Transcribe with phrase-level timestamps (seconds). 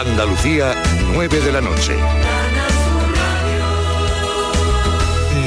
[0.00, 0.74] Andalucía,
[1.12, 1.94] 9 de la noche.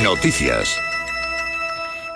[0.04, 0.80] Noticias.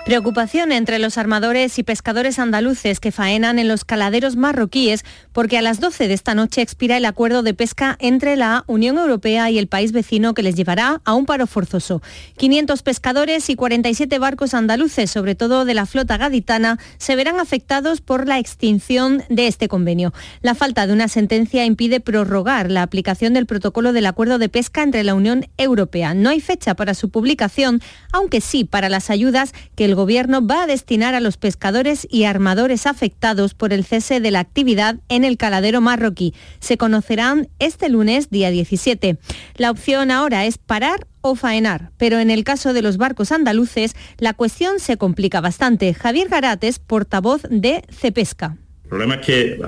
[0.08, 5.04] Preocupación entre los armadores y pescadores andaluces que faenan en los caladeros marroquíes
[5.34, 8.96] porque a las 12 de esta noche expira el acuerdo de pesca entre la Unión
[8.96, 12.00] Europea y el país vecino que les llevará a un paro forzoso.
[12.38, 18.00] 500 pescadores y 47 barcos andaluces, sobre todo de la flota gaditana, se verán afectados
[18.00, 20.14] por la extinción de este convenio.
[20.40, 24.82] La falta de una sentencia impide prorrogar la aplicación del protocolo del acuerdo de pesca
[24.82, 26.14] entre la Unión Europea.
[26.14, 30.62] No hay fecha para su publicación, aunque sí para las ayudas que el Gobierno va
[30.62, 35.24] a destinar a los pescadores y armadores afectados por el cese de la actividad en
[35.24, 36.34] el caladero marroquí.
[36.60, 39.18] Se conocerán este lunes, día 17.
[39.56, 43.96] La opción ahora es parar o faenar, pero en el caso de los barcos andaluces
[44.18, 45.92] la cuestión se complica bastante.
[45.94, 48.56] Javier Garates, portavoz de Cepesca.
[48.84, 49.58] El problema es que,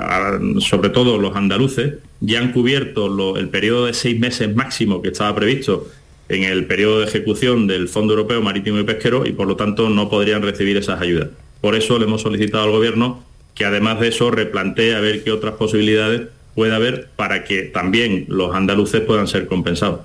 [0.60, 5.34] sobre todo los andaluces, ya han cubierto el periodo de seis meses máximo que estaba
[5.34, 5.88] previsto
[6.30, 9.90] en el periodo de ejecución del Fondo Europeo Marítimo y Pesquero y por lo tanto
[9.90, 11.28] no podrían recibir esas ayudas.
[11.60, 15.32] Por eso le hemos solicitado al Gobierno que además de eso replantee a ver qué
[15.32, 20.00] otras posibilidades puede haber para que también los andaluces puedan ser compensados.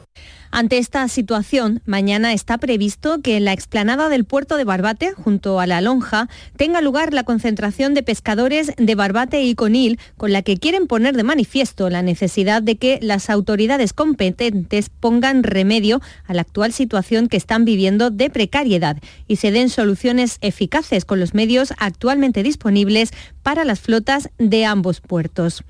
[0.58, 5.60] Ante esta situación, mañana está previsto que en la explanada del puerto de Barbate, junto
[5.60, 10.44] a la lonja, tenga lugar la concentración de pescadores de Barbate y Conil, con la
[10.44, 16.34] que quieren poner de manifiesto la necesidad de que las autoridades competentes pongan remedio a
[16.34, 18.96] la actual situación que están viviendo de precariedad
[19.28, 23.12] y se den soluciones eficaces con los medios actualmente disponibles
[23.44, 25.66] para las flotas de ambos puertos.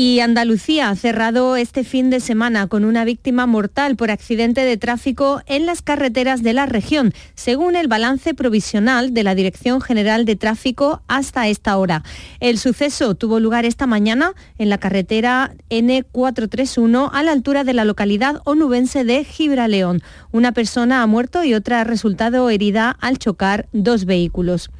[0.00, 4.76] Y Andalucía ha cerrado este fin de semana con una víctima mortal por accidente de
[4.76, 10.24] tráfico en las carreteras de la región, según el balance provisional de la Dirección General
[10.24, 12.04] de Tráfico hasta esta hora.
[12.38, 17.84] El suceso tuvo lugar esta mañana en la carretera N431 a la altura de la
[17.84, 20.02] localidad onubense de Gibraleón.
[20.30, 24.70] Una persona ha muerto y otra ha resultado herida al chocar dos vehículos.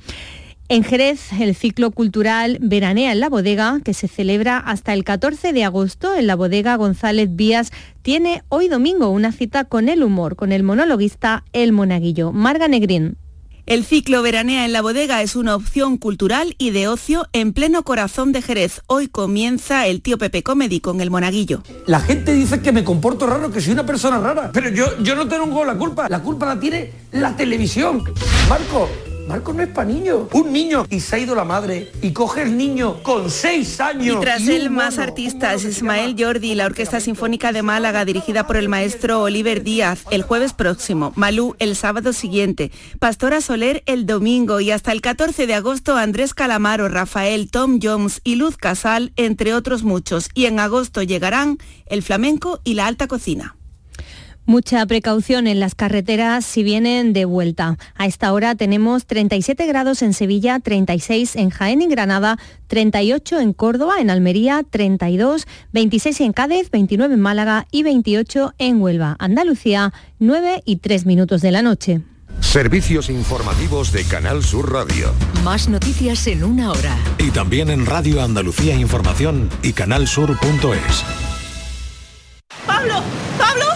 [0.71, 5.55] En Jerez, el ciclo cultural Veranea en la Bodega, que se celebra hasta el 14
[5.55, 7.71] de agosto en la Bodega González Vías,
[8.03, 12.33] tiene hoy domingo una cita con el humor, con el monologuista El Monaguillo.
[12.33, 13.17] Marga Negrín.
[13.65, 17.83] El ciclo Veranea en la bodega es una opción cultural y de ocio en pleno
[17.83, 18.83] corazón de Jerez.
[18.87, 21.62] Hoy comienza el tío Pepe Comedy con el monaguillo.
[21.87, 25.15] La gente dice que me comporto raro, que soy una persona rara, pero yo, yo
[25.17, 26.09] no tengo la culpa.
[26.11, 28.05] La culpa la tiene la televisión.
[28.49, 28.89] Marco,
[29.28, 30.28] Marco no es para niños.
[30.33, 34.16] Un niño y se ha ido la madre y coge el niño con seis años.
[34.16, 38.71] Y tras él, más artistas, Ismael Jordi, la Orquesta Sinfónica de Málaga, dirigida por el
[38.71, 44.71] maestro Oliver Díaz, el jueves próximo, Malú el sábado siguiente, Pastora Soler el domingo y
[44.71, 49.83] hasta el 14 de agosto Andrés Calamaro, Rafael, Tom Jones y Luz Casal, entre otros
[49.83, 50.31] muchos.
[50.33, 53.58] Y en agosto llegarán el flamenco y la alta cocina.
[54.49, 57.77] Mucha precaución en las carreteras si vienen de vuelta.
[57.95, 62.39] A esta hora tenemos 37 grados en Sevilla, 36 en Jaén y Granada,
[62.69, 68.81] 38 en Córdoba, en Almería, 32, 26 en Cádiz, 29 en Málaga y 28 en
[68.81, 69.17] Huelva.
[69.19, 72.01] Andalucía, 9 y 3 minutos de la noche.
[72.41, 75.13] Servicios informativos de Canal Sur Radio.
[75.45, 76.97] Más noticias en una hora.
[77.19, 81.05] Y también en Radio Andalucía Información y canalsur.es.
[82.67, 83.03] Pablo,
[83.37, 83.69] Pablo.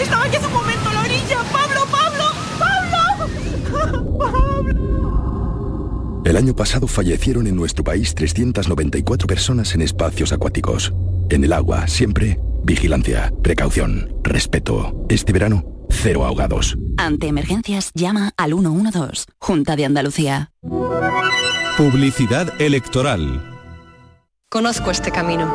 [0.00, 1.38] Estaba aquí hace un momento a la orilla.
[1.52, 2.24] Pablo, Pablo,
[2.58, 3.28] Pablo.
[4.18, 4.80] Pablo.
[6.24, 10.92] El año pasado fallecieron en nuestro país 394 personas en espacios acuáticos.
[11.30, 15.06] En el agua, siempre, vigilancia, precaución, respeto.
[15.08, 16.76] Este verano, cero ahogados.
[16.98, 20.52] Ante emergencias, llama al 112, Junta de Andalucía.
[21.78, 23.42] Publicidad electoral.
[24.50, 25.50] Conozco este camino.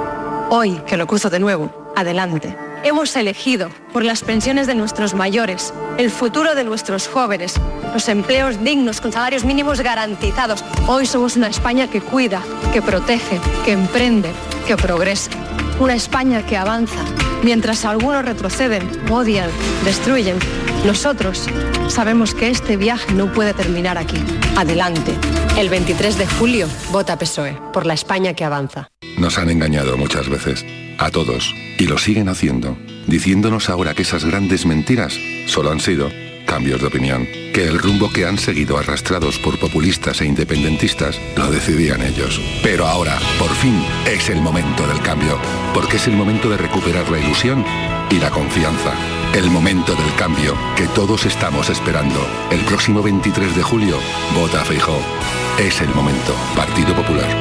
[0.50, 5.73] Hoy que lo cruzo de nuevo, adelante hemos elegido por las pensiones de nuestros mayores,
[5.97, 7.56] el futuro de nuestros jóvenes,
[7.91, 10.63] los empleos dignos con salarios mínimos garantizados.
[10.88, 14.29] Hoy somos una España que cuida, que protege, que emprende,
[14.67, 15.32] que progresa.
[15.80, 17.04] Una España que avanza.
[17.44, 19.50] Mientras algunos retroceden, odian,
[19.84, 20.38] destruyen,
[20.86, 21.50] nosotros
[21.90, 24.18] sabemos que este viaje no puede terminar aquí.
[24.56, 25.12] Adelante.
[25.58, 28.88] El 23 de julio, vota PSOE por la España que avanza.
[29.18, 30.66] Nos han engañado muchas veces
[30.98, 32.78] a todos, y lo siguen haciendo,
[33.08, 35.18] diciéndonos ahora que esas grandes mentiras
[35.48, 36.10] solo han sido
[36.55, 41.52] cambios de opinión, que el rumbo que han seguido arrastrados por populistas e independentistas lo
[41.52, 42.40] decidían ellos.
[42.63, 45.37] Pero ahora, por fin, es el momento del cambio,
[45.73, 47.66] porque es el momento de recuperar la ilusión
[48.09, 48.93] y la confianza.
[49.34, 52.25] El momento del cambio que todos estamos esperando.
[52.49, 53.97] El próximo 23 de julio,
[54.34, 56.34] vota a Es el momento.
[56.55, 57.31] Partido Popular.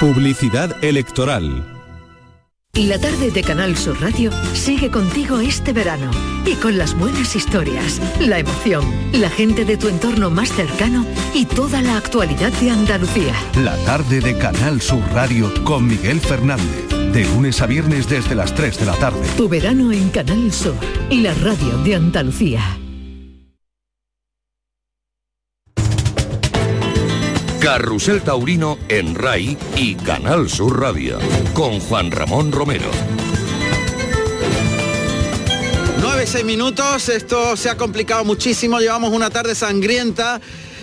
[0.00, 1.79] Publicidad electoral.
[2.74, 6.08] La tarde de Canal Sur Radio sigue contigo este verano
[6.46, 11.46] y con las buenas historias, la emoción, la gente de tu entorno más cercano y
[11.46, 13.34] toda la actualidad de Andalucía.
[13.56, 18.54] La tarde de Canal Sur Radio con Miguel Fernández, de lunes a viernes desde las
[18.54, 19.28] 3 de la tarde.
[19.36, 20.76] Tu verano en Canal Sur
[21.10, 22.78] y la radio de Andalucía.
[27.60, 31.18] Carrusel Taurino en RAI y Canal Sur Radio
[31.52, 32.90] con Juan Ramón Romero.
[36.00, 40.40] 9, 6 minutos, esto se ha complicado muchísimo, llevamos una tarde sangrienta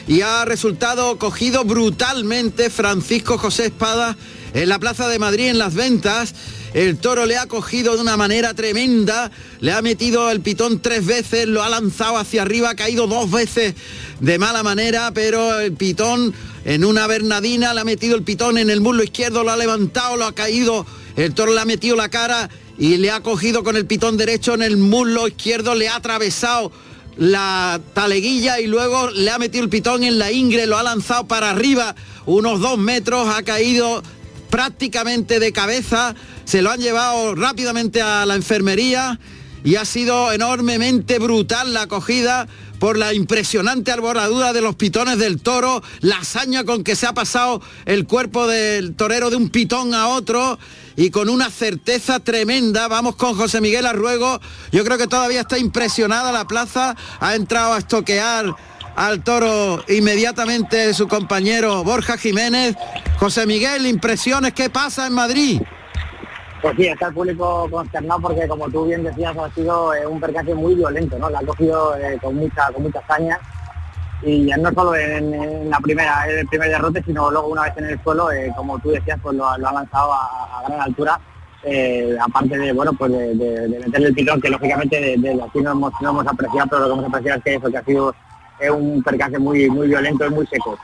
[0.07, 4.15] y ha resultado cogido brutalmente Francisco José Espada
[4.53, 6.35] en la Plaza de Madrid en las ventas.
[6.73, 9.31] El toro le ha cogido de una manera tremenda,
[9.61, 13.31] le ha metido el pitón tres veces, lo ha lanzado hacia arriba, ha caído dos
[13.31, 13.73] veces
[14.19, 16.33] de mala manera, pero el pitón
[16.65, 20.17] en una bernadina le ha metido el pitón en el muslo izquierdo, lo ha levantado,
[20.17, 20.85] lo ha caído,
[21.15, 24.53] el toro le ha metido la cara y le ha cogido con el pitón derecho
[24.53, 26.71] en el muslo izquierdo, le ha atravesado
[27.17, 31.27] la taleguilla y luego le ha metido el pitón en la ingre, lo ha lanzado
[31.27, 34.03] para arriba unos dos metros, ha caído
[34.49, 36.15] prácticamente de cabeza,
[36.45, 39.19] se lo han llevado rápidamente a la enfermería
[39.63, 42.47] y ha sido enormemente brutal la acogida
[42.79, 47.13] por la impresionante arboradura de los pitones del toro, la hazaña con que se ha
[47.13, 50.59] pasado el cuerpo del torero de un pitón a otro
[50.95, 52.87] y con una certeza tremenda.
[52.87, 54.39] Vamos con José Miguel Arruego.
[54.71, 56.95] Yo creo que todavía está impresionada la plaza.
[57.19, 58.55] Ha entrado a estoquear
[58.95, 62.75] al toro inmediatamente su compañero Borja Jiménez.
[63.19, 65.61] José Miguel, impresiones, ¿qué pasa en Madrid?
[66.61, 70.19] Pues sí, está el público consternado porque como tú bien decías ha sido eh, un
[70.19, 71.27] percance muy violento, ¿no?
[71.27, 73.37] Ha cogido eh, con mucha con mucha hazaña
[74.23, 77.85] y ya no solo en, la primera, el primer derrote, sino luego una vez en
[77.85, 81.19] el suelo, eh, como tú decías, pues lo, ha lanzado a, gran altura,
[82.25, 86.67] aparte de bueno pues de, meterle el pitón, que lógicamente de, aquí no hemos, apreciado,
[86.71, 88.15] pero lo que hemos apreciado es que eso que ha sido
[88.73, 90.75] un percance muy muy violento y muy seco.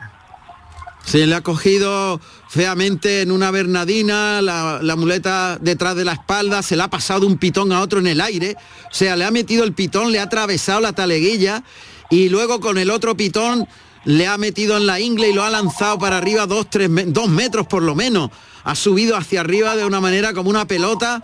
[1.05, 6.77] Se le ha cogido feamente en una bernadina, la, muleta detrás de la espalda, se
[6.77, 8.55] le ha pasado un pitón a otro en el aire,
[8.91, 11.63] o sea, le ha metido el pitón, le ha atravesado la taleguilla
[12.09, 13.67] y luego con el otro pitón
[14.05, 17.27] le ha metido en la ingle y lo ha lanzado para arriba dos, tres, dos
[17.27, 18.29] metros por lo menos.
[18.63, 21.23] Ha subido hacia arriba de una manera como una pelota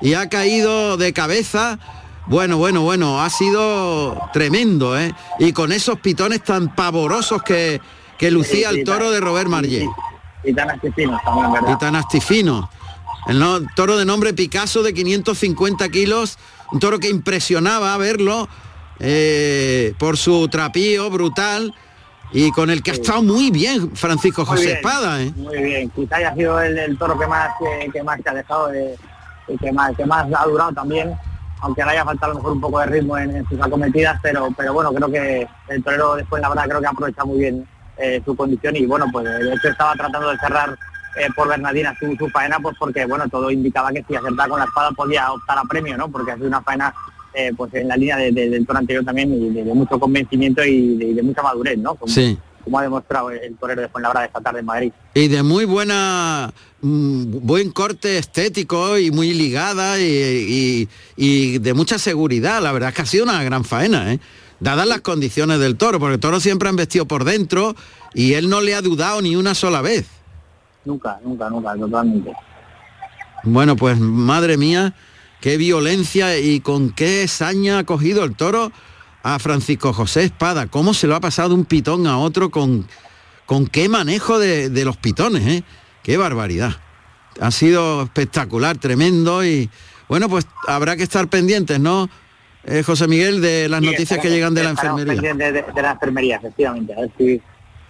[0.00, 1.78] y ha caído de cabeza.
[2.26, 5.14] Bueno, bueno, bueno, ha sido tremendo, ¿eh?
[5.38, 7.80] Y con esos pitones tan pavorosos que,
[8.18, 9.88] que lucía el toro de Robert Marllet.
[10.44, 11.72] Y, tan astifinos también, ¿verdad?
[11.72, 12.66] Y tan astifinos.
[13.26, 13.42] El
[13.74, 16.38] toro de nombre Picasso de 550 kilos,
[16.72, 18.48] un toro que impresionaba verlo
[19.00, 21.74] eh, por su trapío brutal
[22.32, 25.22] y con el que ha estado muy bien Francisco José Espada.
[25.22, 25.32] ¿eh?
[25.36, 27.50] Muy bien, quizá haya sido el, toro que más,
[27.92, 28.70] que, más ha dejado
[29.48, 31.14] y que más, que más ha durado también,
[31.60, 34.48] aunque le haya faltado a lo mejor un poco de ritmo en, sus acometidas, pero,
[34.56, 37.66] pero bueno, creo que el torero después la verdad creo que ha aprovechado muy bien
[37.98, 40.76] eh, su condición y bueno, pues de hecho estaba tratando de cerrar
[41.16, 44.58] eh, por Bernadina su, su, faena, pues porque bueno, todo indicaba que si acertaba con
[44.58, 46.10] la espada podía optar a premio, ¿no?
[46.10, 46.92] Porque ha sido una faena
[47.36, 51.22] eh, pues en la línea del toro anterior también y de, mucho convencimiento y de,
[51.22, 51.96] mucha madurez, ¿no?
[51.96, 52.38] Como, sí.
[52.62, 54.92] como ha demostrado el torero de Fuenlabrada de esta tarde en Madrid.
[55.14, 61.98] Y de muy buena, mm, buen corte estético y muy ligada y, y, de mucha
[61.98, 62.62] seguridad.
[62.62, 64.20] La verdad es que ha sido una gran faena, ¿eh?
[64.64, 67.76] Dadas las condiciones del toro, porque el toro siempre han vestido por dentro
[68.14, 70.06] y él no le ha dudado ni una sola vez.
[70.84, 72.32] Nunca, nunca, nunca, totalmente.
[73.44, 74.94] Bueno, pues madre mía,
[75.40, 78.72] qué violencia y con qué saña ha cogido el toro
[79.22, 80.66] a Francisco José Espada.
[80.66, 82.86] ¿Cómo se lo ha pasado un pitón a otro con,
[83.46, 85.46] con qué manejo de, de los pitones?
[85.46, 85.64] Eh?
[86.02, 86.76] Qué barbaridad.
[87.38, 89.68] Ha sido espectacular, tremendo y
[90.08, 92.08] bueno, pues habrá que estar pendientes, ¿no?
[92.66, 95.34] Eh, José Miguel, de las noticias que llegan de la enfermería.
[95.34, 96.94] De, de, la enfermería, efectivamente.
[96.94, 97.42] A ver si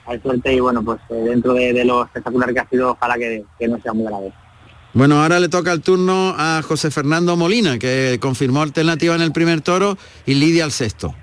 [0.07, 3.45] hay suerte y bueno, pues eh, dentro de, lo espectacular que ha sido, ojalá que,
[3.69, 4.33] no sea muy grave.
[4.93, 9.33] Bueno, ahora le toca el turno a José Fernando Molina, que confirmó alternativa en el
[9.33, 11.15] primer toro y Lidia al sexto.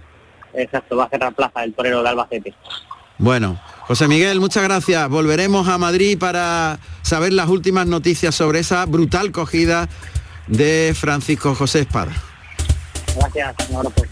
[0.53, 2.53] Exacto, va a cerrar plaza el torero de Albacete.
[3.17, 5.07] Bueno, José Miguel, muchas gracias.
[5.09, 9.87] Volveremos a Madrid para saber las últimas noticias sobre esa brutal cogida
[10.47, 12.11] de Francisco José Espada.
[13.15, 14.03] Gracias, un abrazo.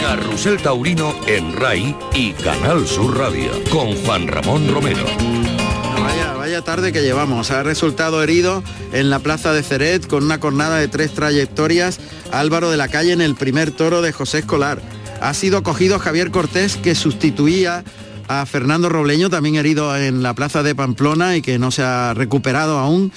[0.00, 5.04] Carrusel Taurino en RAI y Canal Sur Radio con Juan Ramón Romero.
[5.98, 7.50] Vaya, vaya tarde que llevamos.
[7.50, 11.98] Ha resultado herido en la plaza de Ceret con una cornada de tres trayectorias
[12.32, 14.80] Álvaro de la Calle en el primer toro de José Escolar.
[15.20, 17.82] ha sido cogido Javier Cortés, que sustituía
[18.28, 22.14] a Fernando Robleño, también herido en la plaza de Pamplona y que no se ha
[22.14, 23.12] recuperado aún.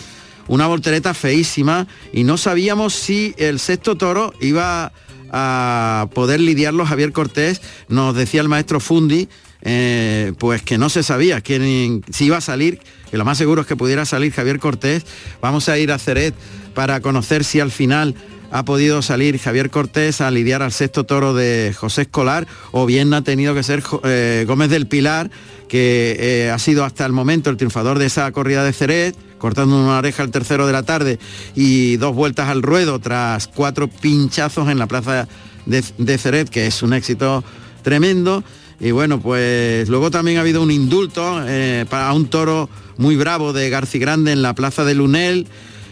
[0.47, 4.91] Una voltereta feísima y no sabíamos si el sexto toro iba
[5.31, 7.61] a poder lidiarlo Javier Cortés.
[7.87, 9.29] Nos decía el maestro Fundi,
[9.61, 12.79] eh, pues que no se sabía si iba a salir,
[13.11, 15.05] que lo más seguro es que pudiera salir Javier Cortés.
[15.41, 16.33] Vamos a ir a Ceret
[16.73, 18.15] para conocer si al final
[18.51, 23.13] ha podido salir Javier Cortés a lidiar al sexto toro de José Escolar o bien
[23.13, 25.29] ha tenido que ser eh, Gómez del Pilar,
[25.67, 29.75] que eh, ha sido hasta el momento el triunfador de esa corrida de Ceret, cortando
[29.75, 31.19] una oreja al tercero de la tarde
[31.55, 35.27] y dos vueltas al ruedo tras cuatro pinchazos en la plaza
[35.65, 37.43] de, de que es un éxito
[37.83, 38.43] tremendo.
[38.79, 43.51] Y bueno, pues luego también ha habido un indulto eh, para un toro muy bravo
[43.51, 45.47] de Garci Grande en la plaza de Lunel.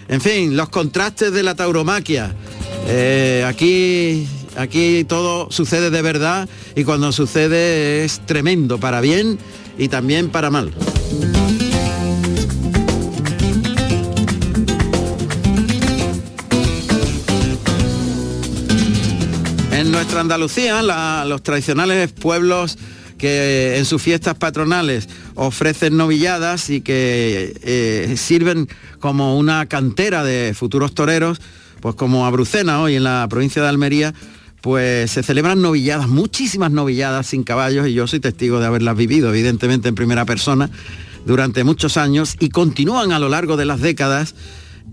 [0.09, 2.33] En fin, los contrastes de la tauromaquia.
[2.87, 9.37] Eh, aquí, aquí todo sucede de verdad y cuando sucede es tremendo, para bien
[9.77, 10.71] y también para mal.
[19.71, 20.81] En nuestra Andalucía,
[21.25, 22.77] los tradicionales pueblos
[23.17, 28.67] que en sus fiestas patronales ofrecen novilladas y que eh, sirven
[28.99, 31.41] como una cantera de futuros toreros,
[31.81, 34.13] pues como Abrucena hoy en la provincia de Almería,
[34.61, 39.29] pues se celebran novilladas, muchísimas novilladas sin caballos y yo soy testigo de haberlas vivido,
[39.29, 40.69] evidentemente en primera persona,
[41.25, 44.33] durante muchos años y continúan a lo largo de las décadas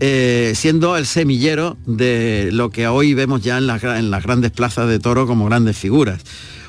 [0.01, 4.89] eh, siendo el semillero de lo que hoy vemos ya en en las grandes plazas
[4.89, 6.21] de toro como grandes figuras.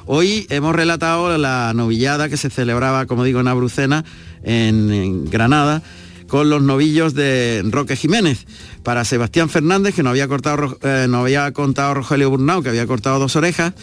[0.09, 4.05] Hoy hemos relatado la novillada que se celebraba, como digo, en Abrucena,
[4.45, 5.83] en, Granada,
[6.29, 8.47] con los novillos de Roque Jiménez.
[8.85, 12.87] Para Sebastián Fernández, que no había, cortado, eh, no había contado Rogelio Burnau, que había
[12.87, 13.75] cortado dos orejas,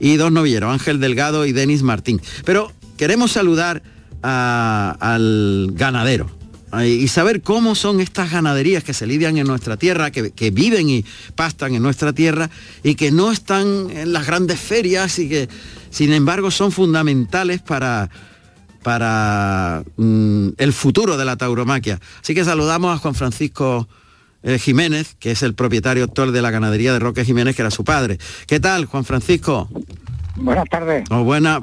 [0.00, 2.20] y dos novilleros, Ángel Delgado y Denis Martín.
[2.44, 3.82] Pero queremos saludar
[4.20, 6.37] al ganadero
[6.84, 10.90] y saber cómo son estas ganaderías que se lidian en nuestra tierra, que, que viven
[10.90, 12.50] y pastan en nuestra tierra
[12.82, 15.48] y que no están en las grandes ferias y que
[15.90, 18.10] sin embargo son fundamentales para,
[18.82, 22.00] para mm, el futuro de la tauromaquia.
[22.22, 23.88] Así que saludamos a Juan Francisco
[24.42, 27.70] eh, Jiménez, que es el propietario actual de la ganadería de Roque Jiménez, que era
[27.70, 28.18] su padre.
[28.46, 29.68] ¿Qué tal, Juan Francisco?
[30.40, 31.04] Buenas tardes.
[31.10, 31.58] Oh, buena-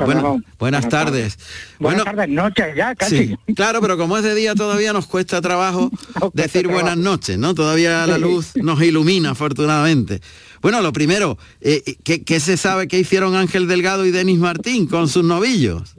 [0.58, 1.38] buenas, tardes.
[1.80, 3.28] Buenas tardes, noches ya, casi.
[3.28, 5.90] Sí, claro, pero como es de día todavía nos cuesta trabajo
[6.34, 6.82] decir trabajo.
[6.82, 7.56] buenas noches, ¿no?
[7.56, 10.22] Todavía la luz nos ilumina, afortunadamente.
[10.62, 14.88] Bueno, lo primero, eh, ¿qué, qué se sabe que hicieron Ángel Delgado y Denis Martín
[14.88, 15.96] con sus novillos?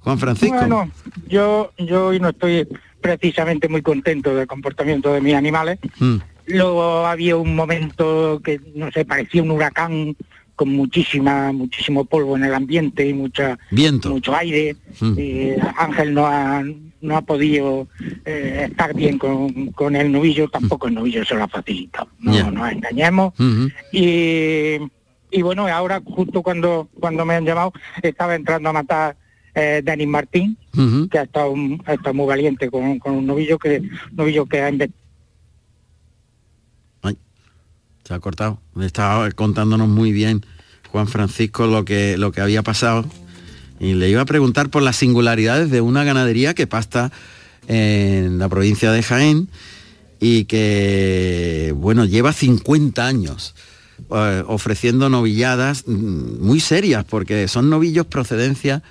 [0.00, 0.56] Juan Francisco.
[0.56, 0.90] Bueno,
[1.28, 2.66] yo, yo hoy no estoy
[3.00, 5.78] precisamente muy contento del comportamiento de mis animales.
[5.98, 10.16] Mm, Luego había un momento que, no sé, parecía un huracán
[10.60, 14.10] con muchísima, muchísimo polvo en el ambiente y mucha, Viento.
[14.10, 14.76] mucho aire.
[15.00, 15.18] Mm.
[15.18, 16.62] Y Ángel no ha,
[17.00, 17.88] no ha podido
[18.26, 22.08] eh, estar bien con, con el novillo, tampoco el novillo se lo ha facilitado.
[22.18, 23.32] No nos engañemos.
[23.40, 23.70] ujú.
[23.90, 24.76] y,
[25.30, 29.16] y bueno, ahora justo cuando cuando me han llamado estaba entrando a matar
[29.54, 31.08] eh, Denis Martín, Ujú.
[31.08, 31.54] que ha estado,
[31.86, 33.80] ha estado muy valiente con, con un novillo que
[34.12, 34.68] novillo que ha
[38.10, 38.58] Se ha cortado.
[38.80, 40.44] Estaba contándonos muy bien
[40.90, 43.04] Juan Francisco lo que, lo que había pasado.
[43.78, 47.12] Y le iba a preguntar por las singularidades de una ganadería que pasta
[47.68, 49.48] en la provincia de Jaén
[50.18, 53.54] y que, bueno, lleva 50 años
[54.10, 58.82] eh, ofreciendo novilladas mm, muy serias, porque son novillos procedencia.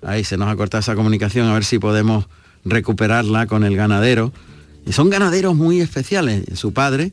[0.00, 2.26] Ahí se nos ha cortado esa comunicación, a ver si podemos
[2.64, 4.32] recuperarla con el ganadero.
[4.86, 6.44] Y son ganaderos muy especiales.
[6.54, 7.10] Su padre,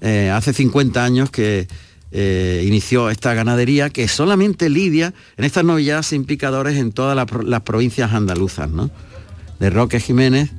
[0.00, 1.68] eh, hace 50 años que
[2.12, 7.26] eh, inició esta ganadería que solamente lidia en estas novilladas sin picadores en todas la
[7.44, 8.90] las provincias andaluzas, ¿no?
[9.58, 10.50] De Roque Jiménez,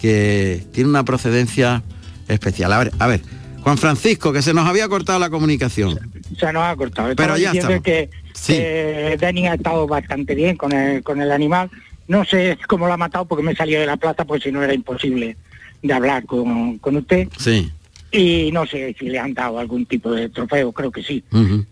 [0.00, 1.82] que tiene una procedencia
[2.28, 2.72] especial.
[2.72, 3.22] A ver, a ver,
[3.62, 5.98] Juan Francisco, que se nos había cortado la comunicación.
[6.38, 7.14] se nos ha cortado.
[7.16, 7.82] Pero ya estamos.
[7.82, 8.54] que, Sí.
[8.54, 11.70] ha estado bastante bien con el, con el animal.
[12.06, 14.62] No sé cómo lo ha matado porque me salió de la plaza, pues si no
[14.62, 15.36] era imposible
[15.82, 17.28] de hablar con, con usted.
[17.38, 17.72] Sí.
[18.12, 21.22] Y no sé si le han dado algún tipo de trofeo, creo que sí.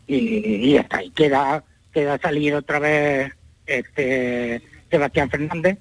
[0.07, 1.03] Y, y ya está.
[1.03, 1.63] Y queda,
[1.93, 3.33] queda salir otra vez
[3.67, 4.61] este
[4.91, 5.79] Sebastián Fernández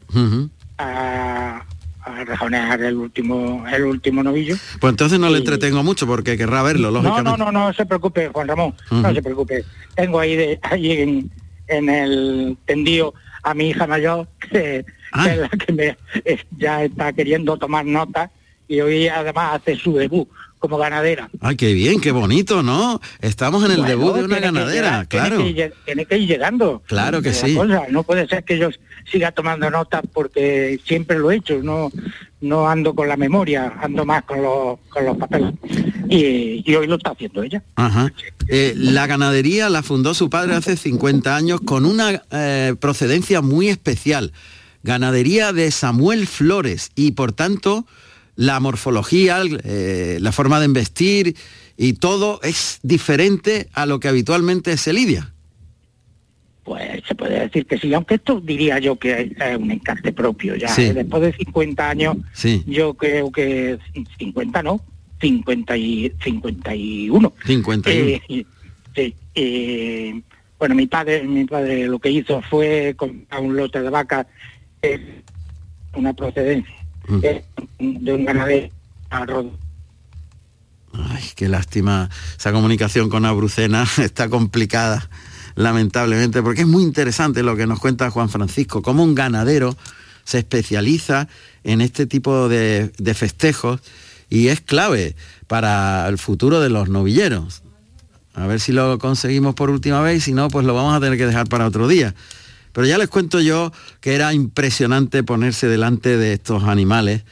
[0.77, 1.65] a,
[2.01, 4.55] a rejonear el último, el último novillo.
[4.79, 7.37] Pues entonces no le entretengo mucho porque querrá verlo, No, lógicamente.
[7.39, 9.63] no, no, no se preocupe, Juan Ramón, no se preocupe.
[9.95, 11.31] Tengo ahí, de, ahí en,
[11.67, 15.25] en el tendido a mi hija mayor, que, Ah.
[15.25, 18.31] que es la que me, es- ya está queriendo tomar nota
[18.67, 20.27] y hoy además hace su debut
[20.59, 21.29] como ganadera.
[21.41, 23.01] Ay, qué bien, qué bonito, ¿no?
[23.19, 25.35] Estamos en el Bueno, debut de una ganadera, llegar, claro.
[25.43, 26.81] Tiene que, lle- tiene que ir llegando.
[26.87, 27.53] Claro que sí.
[27.53, 27.83] cosa.
[27.89, 28.69] No puede ser que yo
[29.11, 31.91] siga tomando notas porque siempre lo he hecho, no
[32.39, 35.53] no ando con la memoria, ando más con los, con los papeles.
[36.09, 37.61] Y, y hoy lo está haciendo ella.
[37.75, 38.11] Ajá.
[38.47, 43.67] Eh, la ganadería la fundó su padre hace 50 años con una eh, procedencia muy
[43.69, 44.31] especial.
[44.83, 47.85] Ganadería de Samuel Flores y por tanto
[48.35, 51.35] la morfología, eh, la forma de investir
[51.77, 55.33] y todo es diferente a lo que habitualmente se lidia.
[56.63, 60.13] Pues se puede decir que sí, aunque esto diría yo que es es un encarte
[60.13, 60.69] propio ya.
[60.69, 60.83] Sí.
[60.83, 60.93] ¿eh?
[60.93, 62.63] Después de 50 años, Sí.
[62.65, 63.77] yo creo que
[64.17, 64.79] 50 no,
[65.19, 67.33] 50 y 51.
[67.45, 67.83] 51.
[68.07, 68.45] Eh, y-
[68.95, 70.21] sí, eh,
[70.57, 74.25] bueno, mi padre, mi padre lo que hizo fue comprar un lote de vacas,
[74.81, 75.21] eh,
[75.95, 76.73] una procedencia
[77.07, 77.19] Mm.
[77.23, 77.43] eh,
[77.79, 78.69] de un ganadero
[79.09, 79.25] a
[80.93, 82.09] Ay, qué lástima.
[82.37, 85.09] Esa comunicación con Abrucena está complicada,
[85.55, 89.75] lamentablemente, porque es muy interesante lo que nos cuenta Juan Francisco, cómo un ganadero
[90.23, 91.27] se especializa
[91.63, 93.81] en este tipo de, de festejos
[94.29, 95.15] y es clave
[95.47, 97.61] para el futuro de los novilleros.
[98.35, 101.17] A ver si lo conseguimos por última vez si no, pues lo vamos a tener
[101.17, 102.15] que dejar para otro día.
[102.73, 107.23] Pero ya les cuento yo que era impresionante ponerse delante de estos animales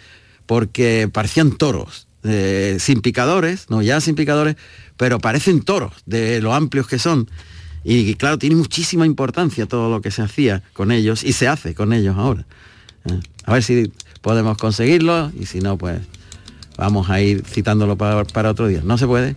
[0.45, 4.55] porque parecían toros, eh, sin picadores, no ya sin picadores,
[4.97, 7.29] pero parecen toros de lo amplios que son.
[7.83, 11.73] Y claro, tiene muchísima importancia todo lo que se hacía con ellos y se hace
[11.73, 12.45] con ellos ahora.
[13.05, 15.99] Eh, A ver si podemos conseguirlo y si no, pues
[16.77, 18.81] vamos a ir citándolo para, para otro día.
[18.83, 19.35] ¿No se puede?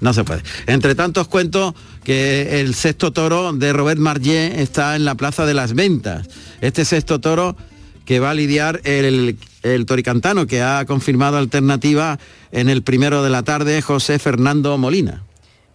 [0.00, 0.42] No se puede.
[0.66, 5.44] Entre tanto os cuento que el sexto toro de Robert Margé está en la Plaza
[5.46, 6.28] de las Ventas.
[6.60, 7.56] Este sexto toro
[8.04, 12.18] que va a lidiar el, el toricantano que ha confirmado alternativa
[12.50, 15.22] en el primero de la tarde, José Fernando Molina.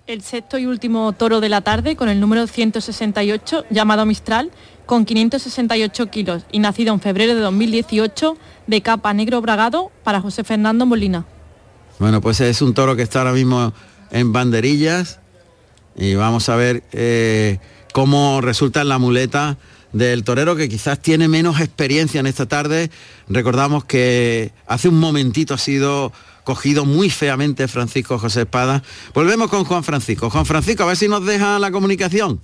[0.08, 4.52] El sexto y último toro de la tarde con el número 168, llamado Mistral,
[4.86, 10.44] con 568 kilos y nacido en febrero de 2018 de capa negro bragado para José
[10.44, 11.26] Fernando Molina.
[11.98, 13.74] Bueno, pues es un toro que está ahora mismo
[14.12, 15.20] en banderillas
[15.96, 17.60] y vamos a ver eh,
[17.94, 19.58] cómo resulta en la muleta
[19.94, 22.92] del torero que quizás tiene menos experiencia en esta tarde.
[23.30, 26.12] Recordamos que hace un momentito ha sido
[26.44, 28.84] cogido muy feamente Francisco José Espada.
[29.14, 30.30] Volvemos con Juan Francisco.
[30.30, 32.40] Juan Francisco, a ver si nos deja la comunicación.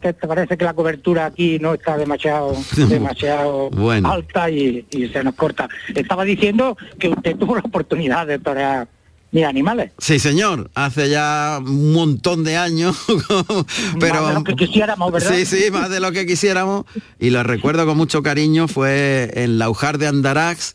[0.00, 2.54] Te parece que la cobertura aquí no está demasiado
[2.88, 4.10] demasiado Bueno.
[4.10, 5.68] alta y, y se nos corta.
[5.94, 8.88] Estaba diciendo que usted tuvo la oportunidad de torear
[9.34, 9.90] mis animales.
[9.98, 12.96] Sí, señor, hace ya un montón de años,
[14.00, 15.34] pero Más de lo que quisiéramos, ¿verdad?
[15.36, 16.84] Sí, sí, más de lo que quisiéramos.
[17.20, 20.72] Y lo recuerdo con mucho cariño, fue en Laujar de Andarax.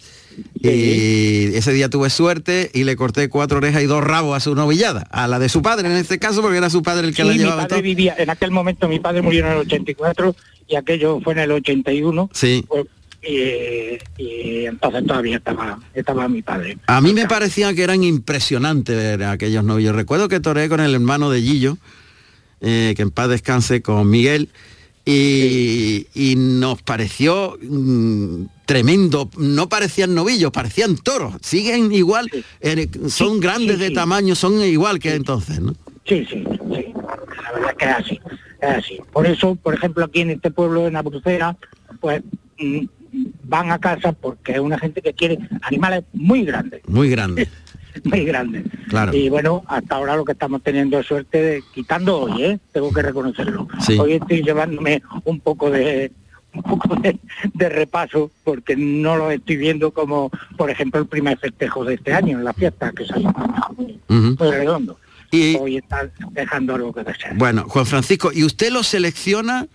[0.61, 4.55] Y ese día tuve suerte y le corté cuatro orejas y dos rabos a su
[4.55, 7.23] novillada, a la de su padre en este caso, porque era su padre el que
[7.23, 7.57] Sí, la mi llevaba.
[7.63, 7.81] padre todo.
[7.81, 10.35] vivía, en aquel momento mi padre murió en el 84
[10.67, 12.29] y aquello fue en el 81.
[12.33, 12.63] Sí.
[12.67, 12.85] pues,
[13.21, 16.77] y, y entonces todavía estaba, estaba mi padre.
[16.87, 19.95] A mí me parecía que eran impresionantes aquellos novillos.
[19.95, 21.77] Recuerdo que toreé con el hermano de Gillo,
[22.61, 24.49] eh, que en paz descanse, con Miguel,
[25.05, 29.29] y, y nos pareció mm, tremendo.
[29.37, 31.35] No parecían novillos, parecían toros.
[31.41, 32.29] Siguen igual,
[32.61, 35.73] eh, son grandes de tamaño, son igual que entonces, ¿no?
[36.05, 36.93] Sí, sí, sí.
[37.43, 38.19] La verdad es que es así,
[38.61, 38.99] es así.
[39.11, 41.57] Por eso, por ejemplo, aquí en este pueblo de Nabrucera,
[41.99, 42.21] pues
[42.59, 42.85] mm,
[43.43, 47.47] van a casa porque es una gente que quiere animales muy grandes, Muy grandes.
[48.03, 48.63] muy grandes.
[48.87, 49.13] Claro.
[49.15, 52.59] Y bueno, hasta ahora lo que estamos teniendo es suerte de, quitando hoy, ¿eh?
[52.71, 53.67] tengo que reconocerlo.
[53.85, 53.97] Sí.
[53.99, 56.11] Hoy estoy llevándome un poco de
[56.51, 57.19] un poco de,
[57.53, 62.11] de repaso porque no lo estoy viendo como, por ejemplo, el primer festejo de este
[62.11, 63.31] año en la fiesta que salió
[63.77, 63.99] muy
[64.37, 64.97] redondo.
[65.31, 67.35] Y- Hoy está dejando algo que desear.
[67.37, 69.67] Bueno, Juan Francisco, ¿y usted lo selecciona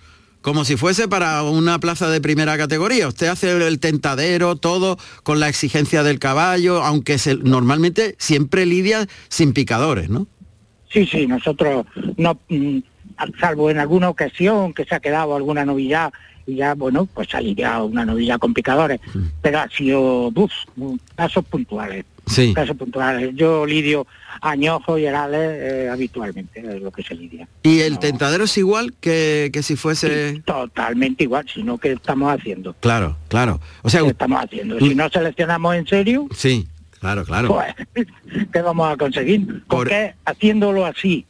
[0.44, 3.08] como si fuese para una plaza de primera categoría?
[3.08, 9.06] Usted hace el tentadero, todo con la exigencia del caballo, aunque se- normalmente siempre lidia
[9.28, 10.26] sin picadores, ¿no?
[10.92, 11.86] Sí, sí, nosotros
[12.18, 12.78] no, mm,
[13.40, 16.12] salvo en alguna ocasión que se ha quedado alguna novilla
[16.46, 19.20] y ya, bueno, pues ha lidiado una novilla con picadores, Mm.
[19.40, 20.52] pero ha sido uf,
[21.16, 22.04] casos puntuales.
[22.26, 22.54] Sí.
[22.54, 23.34] Casos puntuales.
[23.34, 24.06] Yo lidio
[24.40, 27.48] añojos y herales eh, habitualmente, es lo que se lidia.
[27.62, 30.42] ¿Y el tentadero es igual que, que si fuese...?
[30.44, 32.74] Totalmente igual, sino que estamos haciendo.
[32.80, 33.60] Claro, claro.
[33.82, 34.78] O sea, ¿Qué estamos haciendo?
[34.78, 36.66] Si no seleccionamos en serio, sí,
[37.00, 37.48] claro, claro.
[37.48, 38.06] pues,
[38.52, 39.62] ¿qué vamos a conseguir?
[39.68, 41.26] Porque haciéndolo así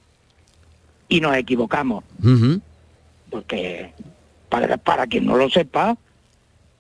[1.09, 2.05] y nos equivocamos,
[3.31, 3.93] porque
[4.49, 5.97] para, para quien no lo sepa,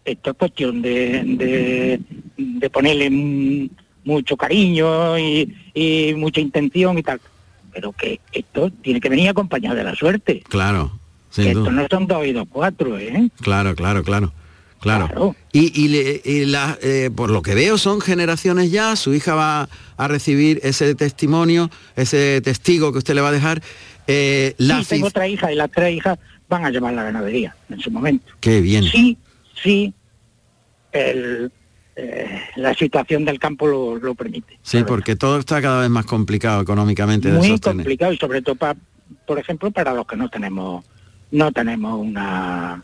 [0.04, 2.00] esto es cuestión de, de,
[2.36, 3.70] de ponerle
[4.04, 7.20] mucho cariño y, y mucha intención y tal.
[7.72, 10.42] Pero que esto tiene que venir acompañado de la suerte.
[10.48, 10.92] Claro,
[11.34, 13.28] Que esto no son dos y dos cuatro, ¿eh?
[13.40, 14.32] Claro, claro, claro.
[14.80, 15.34] Claro.
[15.50, 20.08] Y, y la- eh, por lo que veo son generaciones ya, su hija va a
[20.08, 23.62] recibir ese testimonio, ese testigo que usted le va a dejar.
[24.06, 26.18] Eh, la sí, tengo otra hija y las tres hijas
[26.50, 28.30] van a llevar la ganadería en su momento.
[28.40, 28.84] Qué bien.
[28.84, 29.16] Sí,
[29.62, 29.94] sí,
[30.92, 31.50] el,
[31.96, 34.58] eh, la situación del campo lo, lo permite.
[34.62, 37.76] Sí, porque todo está cada vez más complicado económicamente de Muy sostener.
[37.78, 38.76] complicado y sobre todo, pa-
[39.26, 40.84] por ejemplo, para los que no tenemos
[41.30, 42.82] no tenemos una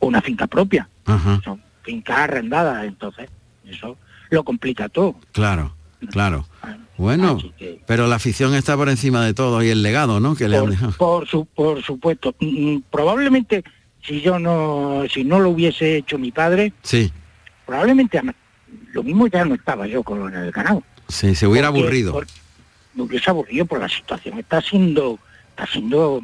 [0.00, 3.28] una finca propia, Ajá, son fincas arrendadas, entonces
[3.68, 3.98] eso
[4.30, 5.16] lo complica todo.
[5.32, 5.74] claro,
[6.10, 6.46] claro.
[6.96, 7.38] Bueno,
[7.86, 10.34] pero la afición está por encima de todo y el legado, ¿no?
[10.34, 10.92] Que le han dejado.
[10.98, 13.62] Por, su, por supuesto, Mm, mm, probablemente
[14.02, 17.12] si yo no si no lo hubiese hecho mi padre, Sí,
[17.70, 18.20] probablemente
[18.92, 20.82] lo mismo ya no estaba yo con el ganado.
[21.08, 22.12] sí, se hubiera Porque- aburrido.
[22.12, 22.26] por-
[22.94, 24.36] me hubiese aburrido por la situación.
[24.40, 26.20] Está siendo, está siendo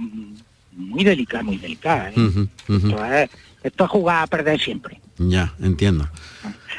[0.73, 2.11] muy delicada, muy delicada.
[2.11, 2.15] ¿eh?
[2.21, 2.49] Ujú.
[2.69, 3.31] Esto, es,
[3.63, 5.01] esto es jugar a perder siempre.
[5.19, 6.09] Ya, entiendo.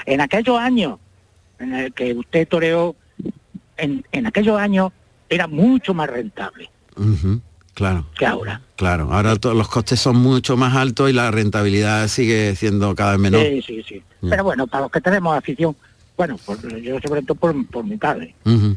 [0.05, 0.99] En aquellos años
[1.59, 2.97] en el que usted toreó,
[3.77, 4.91] en, en aquellos años
[5.29, 6.69] era mucho más rentable
[7.77, 8.05] Claro.
[8.17, 8.59] que ahora.
[8.75, 13.19] Claro, ahora los costes son mucho más altos y la rentabilidad sigue siendo cada vez
[13.19, 13.43] menor.
[13.45, 14.01] Sí, sí, sí.
[14.27, 15.75] Pero bueno, para los que tenemos afición,
[16.17, 18.33] bueno, por- yo sobre todo por, por mi padre.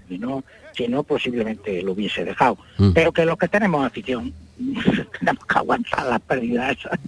[0.07, 0.45] Si no,
[0.77, 2.59] si no, posiblemente lo hubiese dejado.
[2.93, 4.35] Pero que los que tenemos afición,
[5.19, 6.99] tenemos que aguantar las pérdidas esas.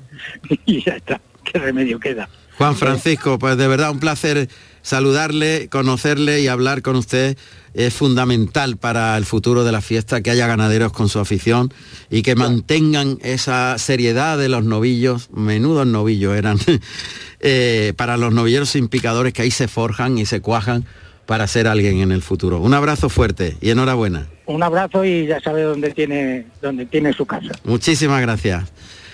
[0.65, 1.21] y ya está.
[1.45, 2.27] ¿Qué remedio queda?
[2.57, 4.49] Juan Francisco, pues de verdad un placer
[4.83, 7.37] saludarle, conocerle y hablar con usted.
[7.75, 11.73] Es fundamental para el futuro de la fiesta que haya ganaderos con su afición
[12.11, 16.59] y que mantengan esa seriedad de los novillos, menudos novillos eran,
[17.41, 20.85] eh, para los novilleros sin picadores que ahí se forjan y se cuajan
[21.27, 22.61] para ser alguien en el futuro.
[22.61, 24.27] Un abrazo fuerte y enhorabuena.
[24.47, 27.53] Un abrazo y ya sabe dónde tiene, dónde tiene su casa.
[27.65, 28.71] Muchísimas gracias.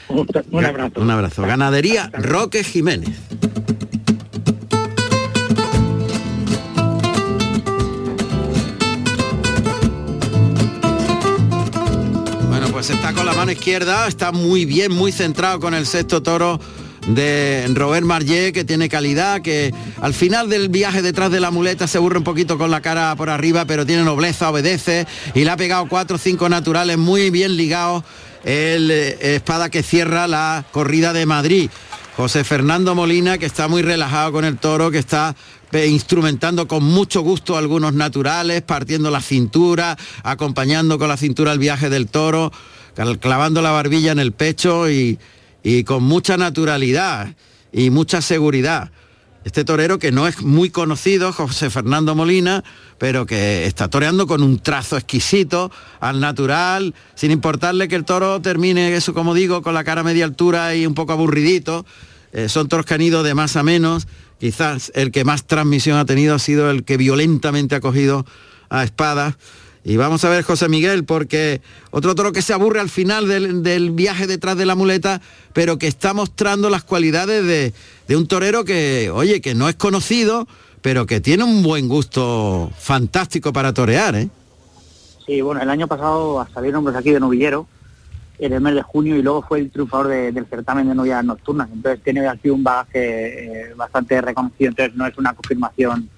[0.08, 1.00] Un, un abrazo.
[1.00, 1.42] Un abrazo.
[1.42, 3.10] Ganadería Roque Jiménez.
[12.78, 16.60] Pues está con la mano izquierda, está muy bien, muy centrado con el sexto toro
[17.08, 21.88] de Robert Marllet, que tiene calidad, que al final del viaje detrás de la muleta
[21.88, 25.50] se burra un poquito con la cara por arriba, pero tiene nobleza, obedece y le
[25.50, 28.04] ha pegado cuatro o cinco naturales muy bien ligados
[28.44, 31.70] el eh, espada que cierra la corrida de Madrid.
[32.16, 35.34] José Fernando Molina, que está muy relajado con el toro, que está
[35.72, 41.90] instrumentando con mucho gusto algunos naturales, partiendo la cintura, acompañando con la cintura el viaje
[41.90, 42.52] del toro,
[43.20, 45.18] clavando la barbilla en el pecho y,
[45.62, 47.34] y con mucha naturalidad
[47.72, 48.90] y mucha seguridad.
[49.44, 52.64] Este torero que no es muy conocido, José Fernando Molina,
[52.98, 58.42] pero que está toreando con un trazo exquisito, al natural, sin importarle que el toro
[58.42, 61.86] termine, eso como digo, con la cara a media altura y un poco aburridito.
[62.32, 64.06] Eh, son toros que han ido de más a menos.
[64.38, 68.24] Quizás el que más transmisión ha tenido ha sido el que violentamente ha cogido
[68.68, 69.36] a espadas.
[69.84, 73.62] Y vamos a ver José Miguel, porque otro toro que se aburre al final del,
[73.62, 75.20] del viaje detrás de la muleta,
[75.52, 77.72] pero que está mostrando las cualidades de,
[78.06, 80.46] de un torero que, oye, que no es conocido,
[80.82, 84.28] pero que tiene un buen gusto fantástico para torear, ¿eh?
[85.26, 87.66] Sí, bueno, el año pasado salieron hombres aquí de novillero
[88.38, 91.24] en el mes de junio y luego fue el triunfador de- del certamen de novias
[91.24, 91.68] nocturnas.
[91.72, 96.08] Entonces tiene aquí un bagaje eh, bastante reconocido, entonces no es una confirmación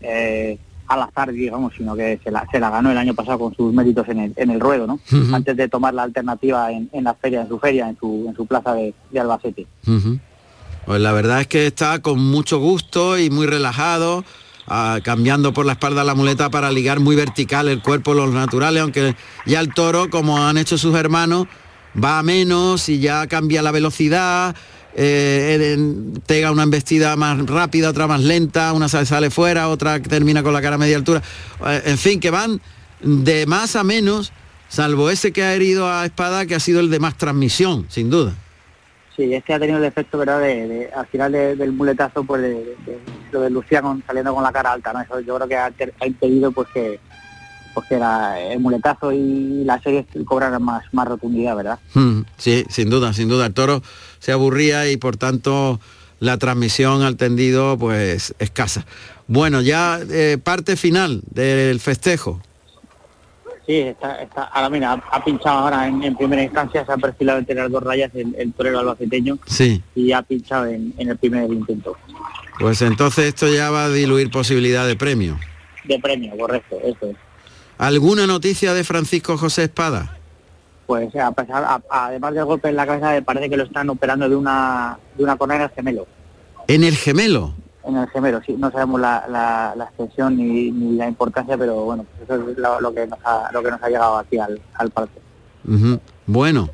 [0.00, 3.54] eh, al azar, digamos, sino que se la, se la ganó el año pasado con
[3.56, 5.00] sus méritos en el, en el ruedo, ¿no?
[5.34, 8.36] Antes de tomar la alternativa en, en la feria, en su feria, en su, en
[8.36, 9.66] su plaza de, de Albacete.
[10.84, 14.22] Pues la verdad es que está con mucho gusto y muy relajado,
[14.68, 18.82] ah, cambiando por la espalda la muleta para ligar muy vertical el cuerpo, los naturales,
[18.82, 19.14] aunque
[19.46, 21.46] ya el toro, como han hecho sus hermanos,
[22.02, 24.54] va a menos y ya cambia la velocidad,
[24.94, 25.76] eh,
[26.50, 30.76] una embestida más rápida, otra más lenta, una sale, fuera, otra termina con la cara
[30.76, 31.22] a media altura.
[31.66, 32.60] Eh, en fin, que van
[33.02, 34.32] de más a menos,
[34.68, 38.08] salvo ese que ha herido a espada, que ha sido el de más transmisión, sin
[38.10, 38.34] duda.
[39.16, 42.42] Sí, este ha tenido el efecto, ¿verdad?, de, al final de- del muletazo, pues
[43.32, 45.00] lo de Lucía con- saliendo con la cara alta, ¿no?
[45.00, 45.72] Eso yo creo que ha,
[46.06, 47.00] impedido pues que,
[47.74, 51.78] pues que la- el muletazo y la serie cobraran más, más rotundidad, ¿verdad?
[51.94, 53.46] Mm, Sí, sin duda, sin duda.
[53.46, 53.82] El toro
[54.18, 55.80] se aburría y por tanto
[56.20, 58.86] la transmisión al tendido pues escasa.
[59.28, 62.40] Bueno, ya eh, parte final del festejo.
[63.66, 66.96] Sí, está, está, ahora mira, ha, ha pinchado ahora en, en primera instancia, se ha
[66.96, 69.82] perfilado entre las dos rayas el, el torero albaceteño Sí.
[69.96, 71.96] y ha pinchado en, en el primer intento.
[72.60, 75.36] Pues entonces esto ya va a diluir posibilidad de premio.
[75.84, 77.16] De premio, correcto, eso es.
[77.78, 80.16] ¿Alguna noticia de Francisco José Espada?
[80.86, 84.36] Pues a pesar, además del golpe en la cabeza, parece que lo están operando de
[84.36, 86.06] una de una el gemelo.
[86.68, 87.54] ¿En el gemelo?
[87.86, 88.54] En el gemelo, sí.
[88.58, 93.06] No sabemos la, la, extensión ni, la importancia, pero bueno, pues eso es lo, que
[93.06, 95.20] nos ha, lo que nos ha llegado aquí al, al parque.
[96.26, 96.68] Bueno,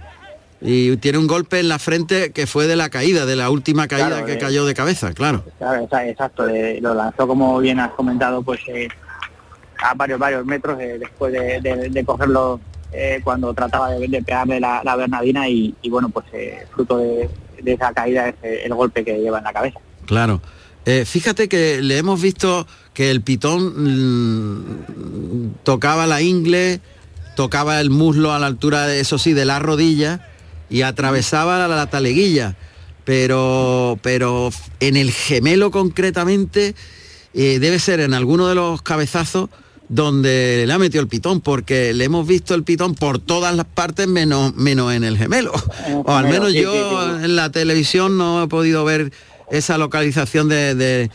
[0.64, 3.88] y tiene un golpe en la frente que fue de la caída, de la última
[3.88, 5.44] caída que cayó de cabeza, claro.
[5.58, 6.46] Claro, exacto,
[6.80, 8.88] lo lanzó como bien has comentado, pues eh,
[9.82, 12.60] a varios, varios metros eh, después de, cogerlo
[12.92, 16.26] eh, cuando trataba de, pegarle la, Bernadina y, bueno, pues
[16.70, 17.28] fruto de,
[17.64, 19.80] esa caída es el golpe que lleva en la cabeza.
[20.06, 20.40] Claro.
[20.84, 26.80] Fíjate que le hemos visto que el pitón mm, tocaba la ingle,
[27.36, 30.28] tocaba el muslo a la altura, de, eso sí, de la rodilla
[30.68, 32.56] y atravesaba la, taleguilla.
[33.04, 36.74] Pero, pero en el gemelo concretamente
[37.34, 39.50] eh, debe ser en alguno de los cabezazos
[39.88, 43.66] donde le ha metido el pitón, porque le hemos visto el pitón por todas las
[43.66, 45.52] partes menos, menos en el gemelo.
[46.04, 49.12] o al menos yo en la televisión no he podido ver
[49.52, 51.10] esa localización de,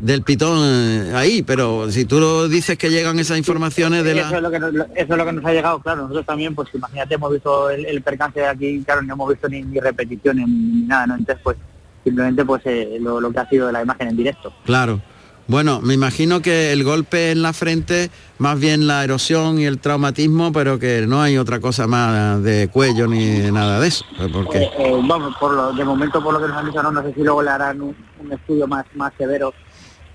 [0.00, 4.22] del pitón eh, ahí, pero si tú lo dices que llegan esas informaciones de la...
[4.22, 6.54] Eso es, lo que nos, eso es lo que nos ha llegado, claro, nosotros también,
[6.54, 10.86] pues imagínate, hemos visto el, percance de aquí, claro, no hemos visto ni, repeticiones ni
[10.86, 11.16] nada, ¿no?
[11.16, 11.58] Entonces, pues
[12.02, 14.52] simplemente pues eh, lo, que ha sido de la imagen en directo.
[14.64, 15.00] Claro.
[15.48, 19.78] Bueno, me imagino que el golpe en la frente, más bien la erosión y el
[19.78, 24.04] traumatismo, pero que no hay otra cosa más de cuello ni nada de eso.
[24.32, 24.62] Porque...
[24.78, 27.12] Eh, vamos, por lo, de momento por lo que nos han dicho, no, no sé
[27.14, 29.52] si luego le harán un, un estudio más, más severo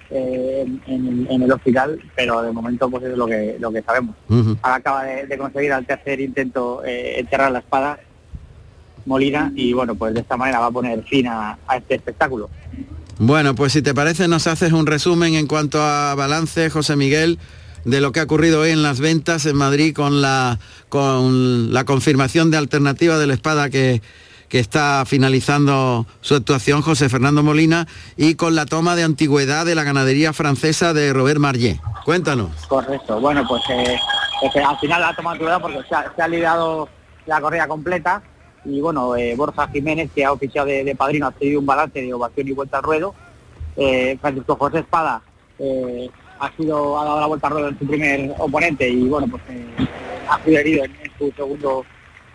[0.10, 4.16] eh, en, el hospital, pero de momento pues es lo que lo que sabemos.
[4.62, 8.00] Ahora acaba de, conseguir al tercer intento eh, enterrar la espada
[9.06, 12.50] Molina y bueno, pues de esta manera va a poner fin a, este espectáculo.
[13.20, 17.40] Bueno, pues si te parece nos haces un resumen en cuanto a balance, José Miguel,
[17.84, 21.84] de lo que ha ocurrido hoy en las ventas en Madrid con la, con la
[21.84, 24.02] confirmación de alternativa de la espada que
[24.50, 29.76] que está finalizando su actuación José Fernando Molina y con la toma de antigüedad de
[29.76, 31.80] la ganadería francesa de Robert Marllet.
[32.06, 32.52] Cuéntanos.
[32.68, 33.20] Correcto.
[33.20, 34.00] Bueno, pues eh,
[34.66, 36.88] al final la toma de antigüedad porque se ha, se liderado
[37.26, 38.22] la corrida completa
[38.68, 42.14] y bueno, eh, Borja Jiménez, que ha oficiado de, padrino, ha tenido un balance de
[42.14, 43.16] ovación y vuelta al ruedo.
[43.76, 45.22] Eh, Francisco José Espada
[46.40, 49.42] ha sido ha dado la vuelta al ruedo en su primer oponente y bueno, pues
[50.30, 51.86] ha sido herido en su segundo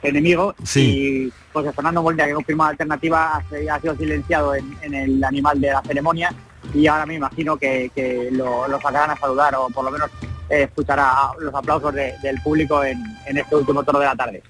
[0.03, 5.61] enemigo y José Fernando Molina, que confirmó la alternativa, ha, sido silenciado en, el animal
[5.61, 6.35] de la ceremonia
[6.75, 10.11] y ahora me imagino que, lo, sacarán a saludar o por lo menos
[10.49, 14.43] eh, escuchará los aplausos del público en, este último toro de la tarde.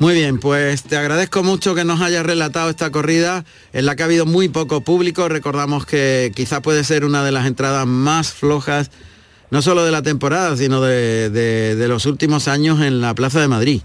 [0.00, 4.02] Muy bien, pues te agradezco mucho que nos hayas relatado esta corrida en la que
[4.02, 5.28] ha habido muy poco público.
[5.28, 8.90] Recordamos que quizá puede ser una de las entradas más flojas,
[9.50, 13.82] no solo de la temporada, sino de los últimos años en la Plaza de Madrid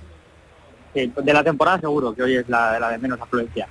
[0.96, 3.68] de la temporada seguro que hoy es la, la de menos afluencia.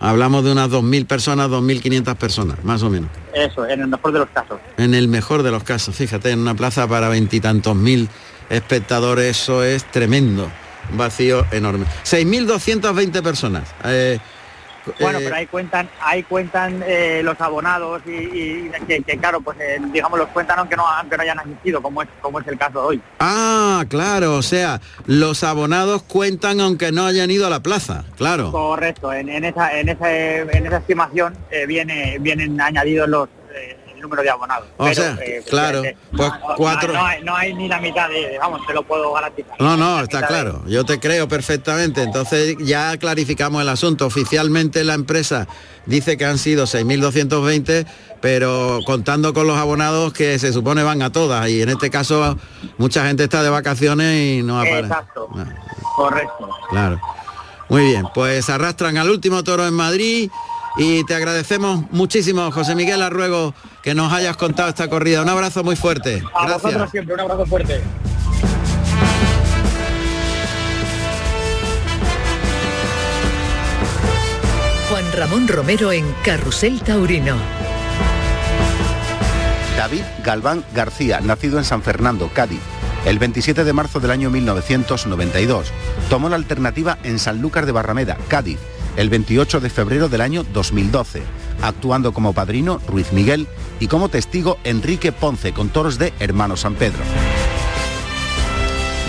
[0.00, 3.10] Hablamos de unas 2.000 personas, 2.500 personas, más o menos.
[3.34, 4.58] Eso, en el mejor de los casos.
[4.78, 8.08] En el mejor de los casos, fíjate, en una plaza para veintitantos mil
[8.48, 10.50] espectadores, eso es tremendo,
[10.92, 11.86] vacío enorme.
[12.04, 13.74] 6.220 personas.
[13.84, 14.18] Eh,
[15.00, 19.78] bueno, eh, pero ahí cuentan, ahí cuentan eh, los abonados y, que, claro, pues eh,
[19.92, 22.80] digamos los cuentan aunque no, aunque no hayan asistido, como es, como es el caso
[22.80, 23.02] de hoy.
[23.20, 28.52] Ah, claro, o sea, los abonados cuentan aunque no hayan ido a la plaza, claro.
[28.52, 33.28] Correcto, en, esa, en, en esa estimación viene, vienen añadidos los
[34.04, 34.68] número de abonados.
[34.76, 35.82] O sea, eh, claro,
[36.16, 36.92] pues cuatro...
[37.24, 39.60] No, hay, ni la mitad de, vamos, te lo puedo garantizar.
[39.60, 42.02] No, no, está claro, yo te creo perfectamente.
[42.02, 44.06] Entonces ya clarificamos el asunto.
[44.06, 45.48] Oficialmente la empresa
[45.86, 47.86] dice que han sido 6.220,
[48.20, 51.48] pero contando con los abonados que se supone van a todas.
[51.48, 52.38] Y en este caso
[52.78, 54.80] mucha gente está de vacaciones y no aparece.
[54.80, 55.28] Exacto,
[55.96, 56.48] correcto.
[56.70, 57.00] Claro.
[57.68, 60.30] Muy bien, pues arrastran al último toro en Madrid
[60.76, 65.22] y te agradecemos muchísimo, José Miguel Arruego, que nos hayas contado esta corrida.
[65.22, 66.22] Un abrazo muy fuerte.
[66.34, 66.90] A Gracias.
[66.90, 67.80] siempre, un abrazo fuerte.
[74.90, 77.36] Juan Ramón Romero en Carrusel Taurino.
[79.76, 82.60] David Galván García, nacido en San Fernando, Cádiz,
[83.04, 85.72] el 27 de marzo del año 1992.
[86.08, 88.58] Tomó la alternativa en Sanlúcar de Barrameda, Cádiz,
[88.96, 91.22] el 28 de febrero del año 2012,
[91.62, 93.46] actuando como padrino Ruiz Miguel
[93.80, 97.00] y como testigo Enrique Ponce con toros de Hermano San Pedro.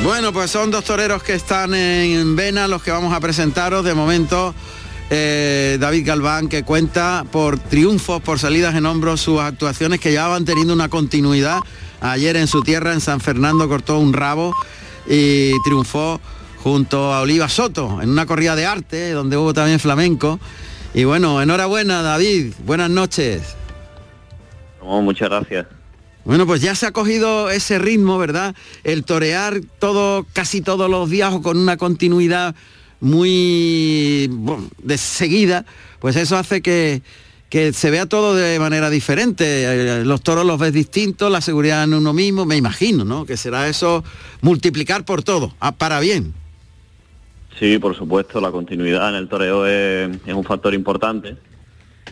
[0.04, 3.84] Bueno, pues son dos toreros que están en vena los que vamos a presentaros.
[3.84, 4.54] De momento
[5.10, 10.28] eh, David Galván, que cuenta por triunfos, por salidas en hombros, sus actuaciones que ya
[10.28, 11.60] van teniendo una continuidad.
[12.02, 14.56] Ayer en su tierra, en San Fernando, cortó un rabo
[15.08, 16.19] y triunfó
[16.65, 20.39] junto a Oliva Soto en una corrida de arte, donde hubo también flamenco.
[20.95, 23.56] Y bueno, enhorabuena David, buenas noches.
[24.82, 25.67] muchas gracias.
[26.23, 28.56] Bueno, pues ya se ha cogido ese ritmo, ¿verdad?
[28.84, 32.56] El torear todo, casi todos los días o con una continuidad
[32.99, 34.28] muy
[34.82, 35.65] de seguida,
[35.99, 37.04] pues eso hace que,
[37.47, 40.04] que se vea todo de manera diferente.
[40.04, 43.28] Los toros los ves distintos, la seguridad en uno mismo, me imagino, ¿no?
[43.28, 44.04] Que será eso
[44.41, 46.34] multiplicar por todo, para bien.
[47.59, 51.37] Sí, por supuesto, la continuidad en el toreo es, un factor importante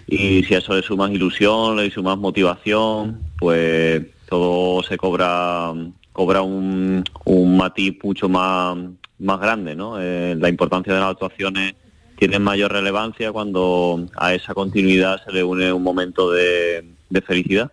[0.08, 5.74] y si a eso le sumas ilusión, le sumas motivación, pues todo se cobra
[6.14, 8.78] cobra un, un matiz mucho más,
[9.20, 10.00] más grande, ¿no?
[10.00, 11.74] Eh, la importancia de las actuaciones
[12.18, 16.86] tiene mayor relevancia cuando a esa continuidad se le une un momento de,
[17.26, 17.72] felicidad.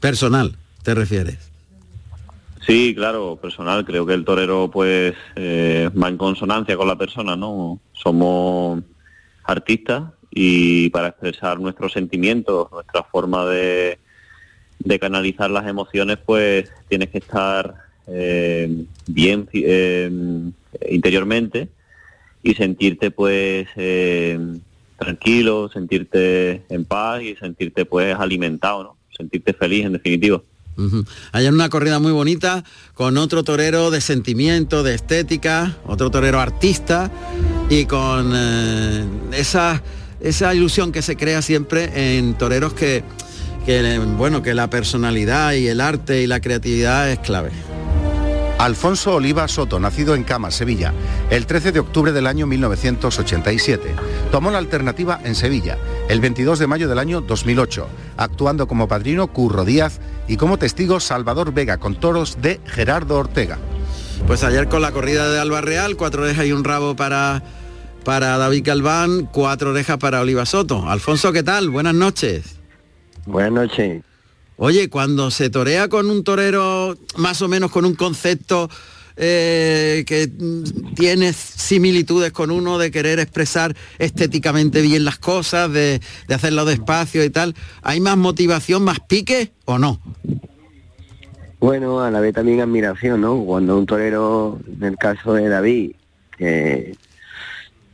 [0.00, 1.38] Personal, ¿te refieres?
[2.66, 3.84] Sí, claro, personal.
[3.84, 7.78] Creo que el torero pues eh, va en consonancia con la persona, ¿no?
[7.92, 8.82] Somos
[9.44, 13.98] artistas y para expresar nuestros sentimientos, nuestra forma de,
[14.80, 17.74] de canalizar las emociones, pues tienes que estar
[18.08, 20.10] eh, bien eh,
[20.90, 21.68] interiormente
[22.42, 24.38] y sentirte pues eh,
[24.98, 28.96] tranquilo, sentirte en paz y sentirte pues alimentado, ¿no?
[29.16, 30.42] sentirte feliz en definitiva.
[31.32, 37.10] Hay una corrida muy bonita con otro torero de sentimiento, de estética, otro torero artista
[37.70, 38.32] y con
[39.32, 39.82] esa
[40.20, 43.04] esa ilusión que se crea siempre en toreros que,
[44.16, 47.50] bueno, que la personalidad y el arte y la creatividad es clave.
[48.58, 50.94] Alfonso Oliva Soto, nacido en Cama, Sevilla,
[51.28, 53.94] el 13 de octubre del año 1987.
[54.32, 55.76] Tomó la alternativa en Sevilla,
[56.08, 57.86] el 22 de mayo del año 2008,
[58.16, 63.58] actuando como padrino Curro Díaz y como testigo Salvador Vega con toros de Gerardo Ortega.
[64.26, 67.42] Pues ayer con la corrida de Alba Real, cuatro orejas y un rabo para
[68.04, 70.88] para David Galván, cuatro orejas para Oliva Soto.
[70.88, 71.70] Alfonso, ¿qué tal?
[71.70, 72.56] Buenas noches.
[73.26, 74.04] Buenas noches.
[74.56, 78.70] Oye, cuando se torea con un torero más o menos con un concepto
[79.16, 80.30] eh, que
[80.94, 87.24] tiene similitudes con uno de querer expresar estéticamente bien las cosas, de, de hacerlo despacio
[87.24, 90.00] y tal, ¿hay más motivación, más pique o no?
[91.58, 93.42] Bueno, a la vez también admiración, ¿no?
[93.44, 95.92] Cuando un torero, en el caso de David,
[96.36, 96.94] que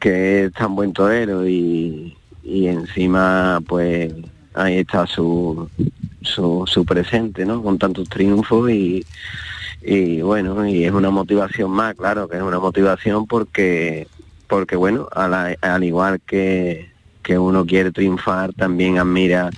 [0.03, 4.13] que es tan buen torero y, encima pues
[4.53, 5.71] ahí está su,
[6.23, 7.63] su, presente, ¿no?
[7.63, 9.07] Con tantos triunfos y,
[9.85, 14.07] y bueno, y es una motivación más, claro, que es una motivación porque,
[14.47, 16.91] porque bueno, al igual que,
[17.23, 19.51] que uno quiere triunfar, también admira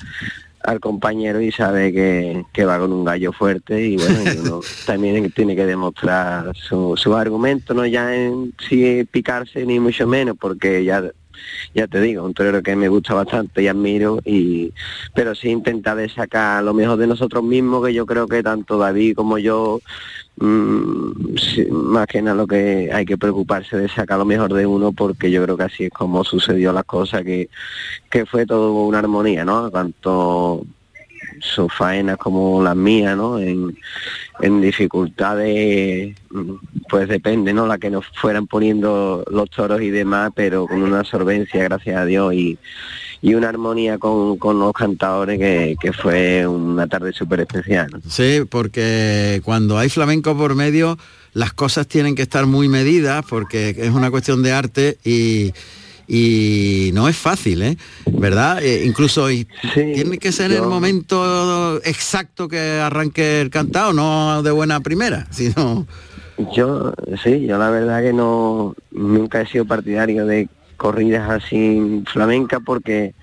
[0.62, 5.54] al compañero y sabe que, va con un gallo fuerte y bueno, uno también tiene
[5.54, 11.04] que demostrar su, su argumento, no ya en sí picarse ni mucho menos, porque ya
[11.74, 14.72] ya te digo, un torero que me gusta bastante y admiro, y
[15.14, 18.78] pero sí intenta de sacar lo mejor de nosotros mismos, que yo creo que tanto
[18.78, 19.80] David como yo
[20.36, 21.36] Mm,
[21.70, 25.30] más que nada lo que hay que preocuparse de sacar lo mejor de uno porque
[25.30, 27.48] yo creo que así es como sucedió las cosas que,
[28.10, 30.66] que fue todo una armonía no tanto
[31.44, 33.76] sus faenas como las mías no en,
[34.40, 36.52] en dificultades mm,
[36.88, 41.00] pues depende no la que nos fueran poniendo los toros y demás pero con una
[41.00, 42.58] absorbencia gracias a Dios y
[43.24, 47.88] y una armonía con, los cantadores que, fue una tarde súper especial.
[48.06, 50.98] Sí, porque cuando hay flamenco por medio,
[51.32, 55.54] las cosas tienen que estar muy medidas porque es una cuestión de arte y,
[56.08, 57.76] no es fácil, ¿eh?
[58.10, 58.62] ¿Verdad?
[58.62, 59.28] Eh, incluso
[59.72, 65.86] tiene que ser el momento exacto que arranque el cantado, no de buena primera, sino...
[66.52, 72.58] Yo, sí, yo la verdad que no, nunca he sido partidario de corridas así flamenca
[72.58, 73.14] porque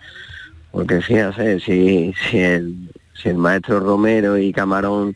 [0.72, 2.90] porque fíjate si, si el
[3.22, 5.16] si el maestro Romero y Camarón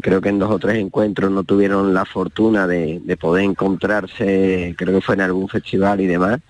[0.00, 4.74] creo que en dos o tres encuentros no tuvieron la fortuna de, de poder encontrarse
[4.76, 6.40] creo que fue en algún festival y demás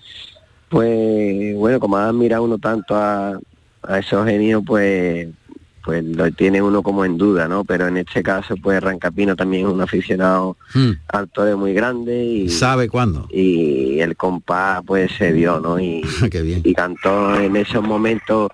[0.69, 3.39] pues bueno como ha mirado uno tanto a,
[3.83, 5.27] a esos genios pues
[5.89, 7.63] pues lo tiene uno como en duda, ¿no?
[7.63, 10.91] Pero en este caso, pues Rancapino también es un aficionado hmm.
[11.07, 12.49] al muy grande y...
[12.49, 13.27] ¿Sabe cuándo?
[13.31, 15.79] Y el compás, pues se vio, ¿no?
[15.79, 16.03] Y,
[16.63, 18.51] y cantó en esos momentos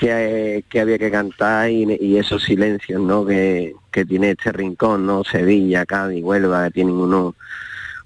[0.00, 3.26] que, que había que cantar y, esos silencios, ¿no?
[3.26, 5.24] Que, que tiene este rincón, ¿no?
[5.24, 7.34] Sevilla, Cádiz, Huelva, que tienen unos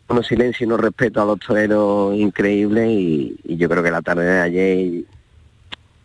[0.09, 4.03] unos silencios y unos respetos a los toreros increíbles y, y yo creo que la
[4.03, 5.05] tarde de ayer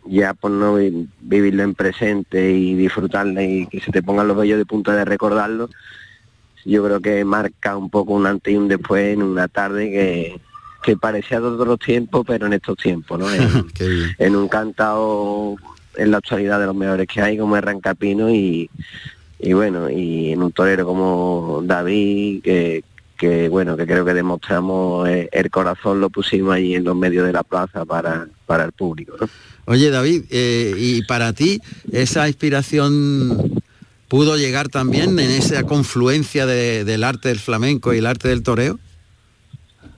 [0.05, 4.37] ya por no vi- vivirlo en presente y disfrutarla y que se te pongan los
[4.37, 5.69] vellos de punta de recordarlo,
[6.65, 10.39] yo creo que marca un poco un antes y un después en una tarde que,
[10.83, 13.25] que parecía de otros tiempos, pero en estos tiempos, ¿no?
[13.33, 13.65] En,
[14.17, 15.55] en un cantado
[15.99, 18.69] en la actualidad de los mejores que hay, como es Rancapino, y,
[19.39, 25.27] y bueno, y en un torero como David, que, bueno, que creo que demostramos eh,
[25.31, 29.13] el corazón, lo pusimos ahí en los medios de la plaza para, para el público.
[29.65, 33.61] Oye, David, eh, y para ti, esa inspiración
[34.07, 38.41] pudo llegar también en esa confluencia de- del arte del flamenco y el arte del
[38.41, 38.79] toreo.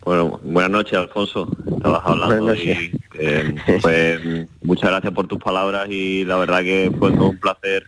[0.03, 1.47] Bueno, buenas noches, Alfonso.
[1.77, 4.21] Estabas hablando Buenas y eh, pues
[4.63, 7.85] muchas gracias por tus palabras y la verdad que fue todo un placer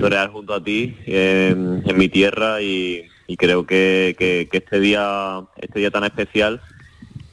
[0.00, 5.40] torear junto a ti en mi tierra y, y creo que, que- que este día
[5.56, 6.60] este día tan especial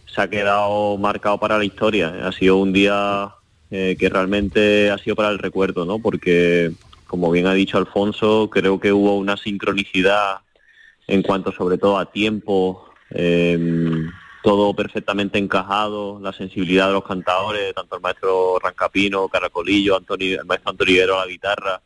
[0.05, 2.25] se ha quedado marcado para la historia.
[2.25, 3.29] Ha sido un día
[3.69, 5.99] eh, que realmente ha sido para el recuerdo, ¿no?
[5.99, 6.71] Porque
[7.05, 10.37] como bien ha dicho Alfonso, creo que hubo una sincronicidad
[11.07, 14.05] en cuanto sobre todo a tiempo, eh,
[14.43, 20.45] todo perfectamente encajado, la sensibilidad de los cantadores, tanto el maestro Rancapino, Caracolillo, Antonio, el
[20.45, 21.82] maestro Antonio a la guitarra.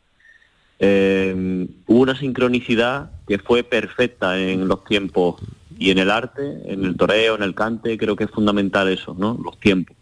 [0.78, 5.40] Eh, hubo una sincronicidad que fue perfecta en los tiempos
[5.78, 9.14] y en el arte, en el toreo, en el cante, creo que es fundamental eso,
[9.18, 9.38] ¿no?
[9.42, 9.96] Los tiempos.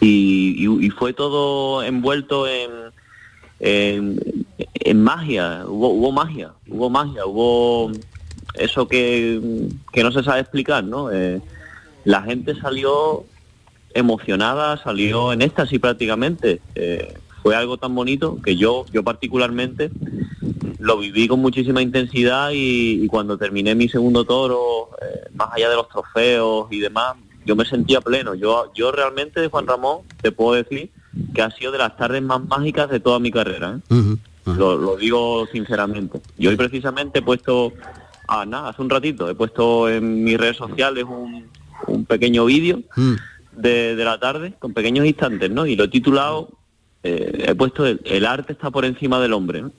[0.00, 2.70] Y, y- y fue todo envuelto en,
[3.60, 4.20] en,
[4.58, 7.90] en magia, hubo, hubo magia, hubo magia, hubo
[8.54, 9.40] eso que,
[9.92, 11.10] que no se sabe explicar, ¿no?
[11.10, 11.40] Eh,
[12.04, 13.24] la gente salió
[13.94, 16.60] emocionada, salió en éxtasis prácticamente.
[16.74, 19.90] Eh, fue algo tan bonito que yo, yo particularmente
[20.78, 25.68] lo viví con muchísima intensidad y, y cuando terminé mi segundo toro, eh, más allá
[25.70, 28.34] de los trofeos y demás, yo me sentía pleno.
[28.34, 30.90] Yo, yo realmente, Juan Ramón, te puedo decir
[31.34, 33.80] que ha sido de las tardes más mágicas de toda mi carrera.
[33.90, 34.16] ¿eh?
[34.44, 36.20] Lo, lo digo sinceramente.
[36.38, 37.72] Y hoy precisamente he puesto,
[38.32, 41.46] ah, nada, hace un ratito, he puesto en mis redes sociales un,
[41.86, 42.80] un pequeño vídeo
[43.56, 45.66] de, de la tarde con pequeños instantes, ¿no?
[45.66, 46.48] Y lo he titulado,
[47.02, 49.72] eh, he puesto el, el arte está por encima del hombre, ¿no?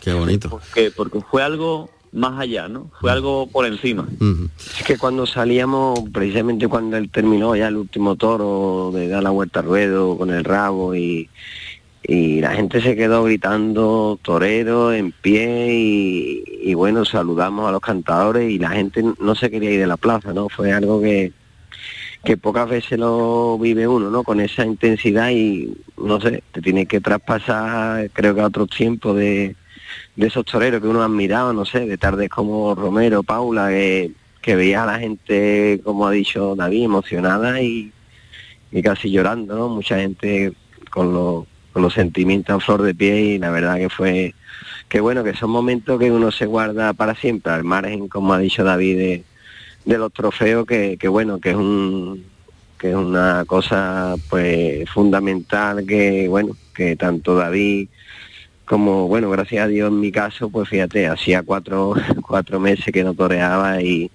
[0.00, 0.48] Qué bonito.
[0.48, 2.90] Porque, porque fue algo más allá, ¿no?
[3.00, 4.06] Fue algo por encima.
[4.78, 9.30] Es que cuando salíamos, precisamente cuando él terminó ya el último toro de dar la
[9.30, 11.28] vuelta al ruedo con el rabo y,
[12.02, 18.50] y la gente se quedó gritando torero en pie y, bueno, saludamos a los cantadores
[18.50, 20.48] y la gente no se quería ir de la plaza, ¿no?
[20.48, 21.32] Fue algo que,
[22.24, 24.24] que pocas veces lo vive uno, ¿no?
[24.24, 29.16] Con esa intensidad y no sé, te tiene que traspasar creo que a otros tiempos
[29.16, 29.56] de,
[30.16, 34.56] esos toreros que uno ha admirado, no sé, de tardes como Romero, Paula, que, que
[34.56, 37.92] veía a la gente, como ha dicho David, emocionada y,
[38.72, 39.68] y casi llorando, ¿no?
[39.68, 40.52] Mucha gente
[40.90, 44.34] con los, con los sentimientos a flor de pie y la verdad que fue,
[44.88, 48.38] que bueno, que son momentos que uno se guarda para siempre, al margen, como ha
[48.38, 49.24] dicho David, de,
[49.84, 52.24] de los trofeos, que, que bueno, que es un
[52.80, 57.88] que es una cosa pues fundamental que bueno que tanto David
[58.64, 61.94] como bueno gracias a Dios en mi caso pues fíjate hacía cuatro
[62.26, 64.10] cuatro meses que no toreaba y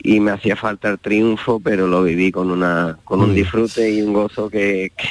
[0.00, 4.00] y me hacía falta el triunfo pero lo viví con una con un disfrute y
[4.02, 5.08] un gozo que, que,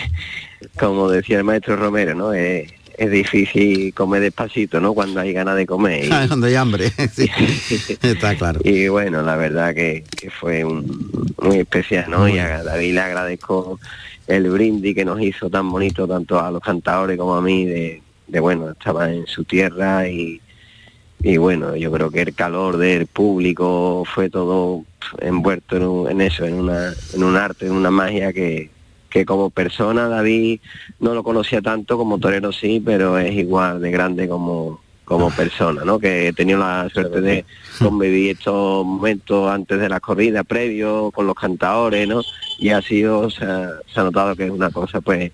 [0.80, 5.56] como decía el maestro Romero no es, es difícil comer despacito no cuando hay ganas
[5.56, 7.30] de comer y- Cuando hay hambre, sí.
[8.02, 8.60] está claro.
[8.64, 12.28] y bueno, la verdad que, que fue un, muy especial, ¿no?
[12.28, 13.80] Y a David le agradezco
[14.28, 18.02] el brindis que nos hizo tan bonito, tanto a los cantadores como a mí, de,
[18.28, 20.42] de bueno, estaba en su tierra y,
[21.24, 24.84] y bueno, yo creo que el calor del público fue todo
[25.20, 28.70] envuelto en, un- en eso, en, una, en un arte, en una magia que,
[29.10, 30.60] que como persona David
[31.00, 35.84] no lo conocía tanto, como torero sí, pero es igual de grande como, como persona,
[35.86, 36.00] ¿no?
[36.00, 37.46] Que he tenido la suerte de
[37.80, 42.22] convivir estos momentos antes de la corrida, previo, con los cantadores, ¿no?
[42.60, 45.32] Y ha sido, se ha, se ha notado que es una cosa pues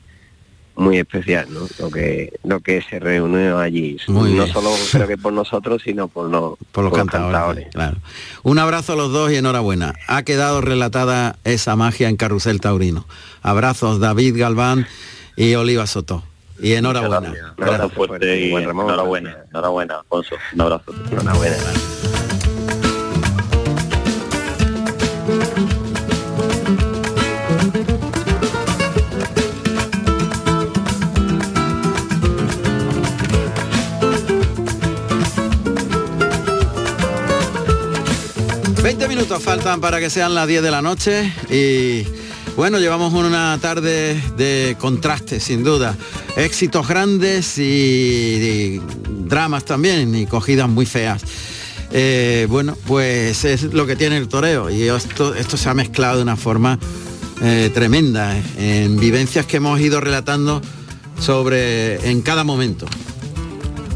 [0.76, 1.68] muy especial, ¿no?
[1.80, 3.98] Lo que, lo que se reunió allí.
[4.08, 4.54] Muy no bien.
[4.54, 7.68] solo creo que por nosotros, sino por los, Por los cantadores.
[7.72, 7.98] Claro.
[8.44, 9.94] Un abrazo a los dos y enhorabuena.
[10.08, 13.06] Ha quedado relatada esa magia en Carrusel Taurino.
[13.42, 14.88] Abrazos David Galván
[15.36, 16.24] y Oliva Soto.
[16.60, 17.34] Y enhorabuena.
[17.58, 20.36] Un abrazo fuerte y enhorabuena, enhorabuena, Alfonso.
[20.54, 20.94] Un abrazo.
[21.12, 21.58] Enhorabuena.
[39.40, 42.06] Faltan para que sean las 10 de la noche y
[42.56, 45.96] bueno, llevamos una tarde de contraste, sin duda.
[46.36, 48.80] Éxitos grandes y,
[49.26, 51.24] dramas también y cogidas muy feas.
[51.92, 56.18] Eh, bueno, pues es lo que tiene el toreo y esto, esto se ha mezclado
[56.18, 56.78] de una forma
[57.42, 60.62] eh, tremenda en vivencias que hemos ido relatando
[61.20, 62.86] sobre en cada momento.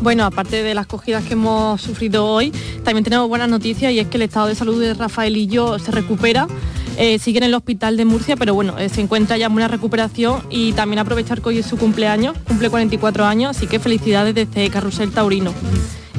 [0.01, 2.51] Bueno, aparte de las cogidas que hemos sufrido hoy,
[2.83, 6.47] también tenemos buenas noticias y es que el estado de salud de Rafaelillo se recupera.
[6.97, 9.67] Eh, sigue en el hospital de Murcia, pero bueno, eh, se encuentra ya en buena
[9.67, 14.33] recuperación y también aprovechar que hoy es su cumpleaños, cumple 44 años, así que felicidades
[14.33, 15.53] desde Carrusel Taurino.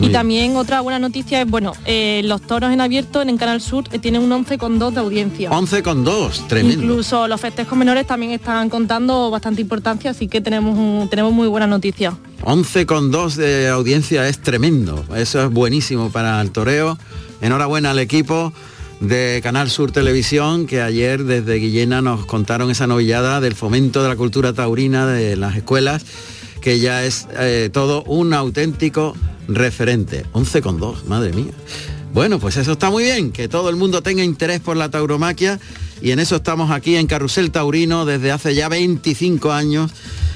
[0.00, 3.60] Y también otra buena noticia es, bueno, eh, los toros en abierto en el Canal
[3.60, 5.50] Sur eh, tienen un 11,2 de audiencia.
[5.50, 6.82] 11,2, tremendo.
[6.82, 11.48] Incluso los festejos menores también están contando bastante importancia, así que tenemos, un- tenemos muy
[11.48, 12.14] buena noticia.
[12.42, 15.04] 11,2 de audiencia es tremendo.
[15.16, 16.98] Eso es buenísimo para el toreo.
[17.40, 18.52] Enhorabuena al equipo
[19.00, 24.08] de Canal Sur Televisión que ayer desde Guillena nos contaron esa novillada del fomento de
[24.08, 26.04] la cultura taurina de las escuelas
[26.60, 29.14] que ya es eh, todo un auténtico
[29.48, 30.24] referente.
[30.32, 31.52] 11,2, madre mía.
[32.12, 35.60] Bueno, pues eso está muy bien, que todo el mundo tenga interés por la tauromaquia
[36.00, 39.92] y en eso estamos aquí en Carrusel Taurino desde hace ya 25 años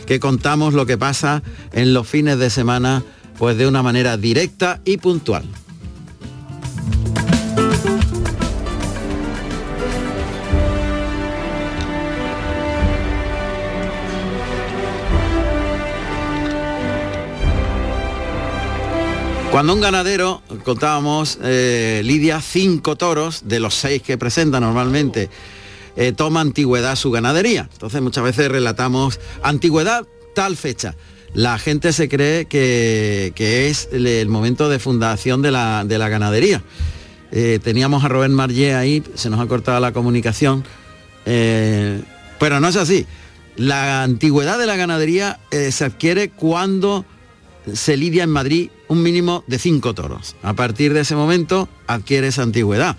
[0.07, 1.43] que contamos lo que pasa
[1.73, 3.03] en los fines de semana
[3.39, 5.45] pues de una manera directa y puntual.
[19.53, 25.29] Cuando un ganadero, contábamos, eh, lidia cinco toros de los seis que presenta normalmente,
[25.95, 27.69] eh, toma antigüedad su ganadería.
[27.71, 30.97] Entonces muchas veces relatamos antigüedad tal fecha.
[31.35, 36.09] La gente se cree que, que es el, momento de fundación de la, de la
[36.09, 36.63] ganadería.
[37.31, 40.65] Eh, teníamos a Robert Marlé ahí, se nos ha cortado la comunicación,
[41.27, 43.07] pero no es así.
[43.57, 47.05] La antigüedad de la ganadería se adquiere cuando
[47.71, 50.37] se lidia en Madrid un mínimo de cinco toros.
[50.43, 52.97] A partir de ese momento adquiere esa antigüedad.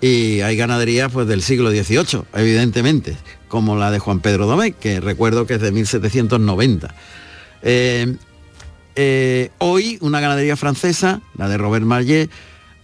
[0.00, 3.16] Y hay ganaderías pues, del siglo XVIII, evidentemente,
[3.48, 6.94] como la de Juan Pedro Domecq, que recuerdo que es de 1790.
[7.62, 8.16] Eh,
[8.94, 12.30] eh, hoy una ganadería francesa, la de Robert Marlé,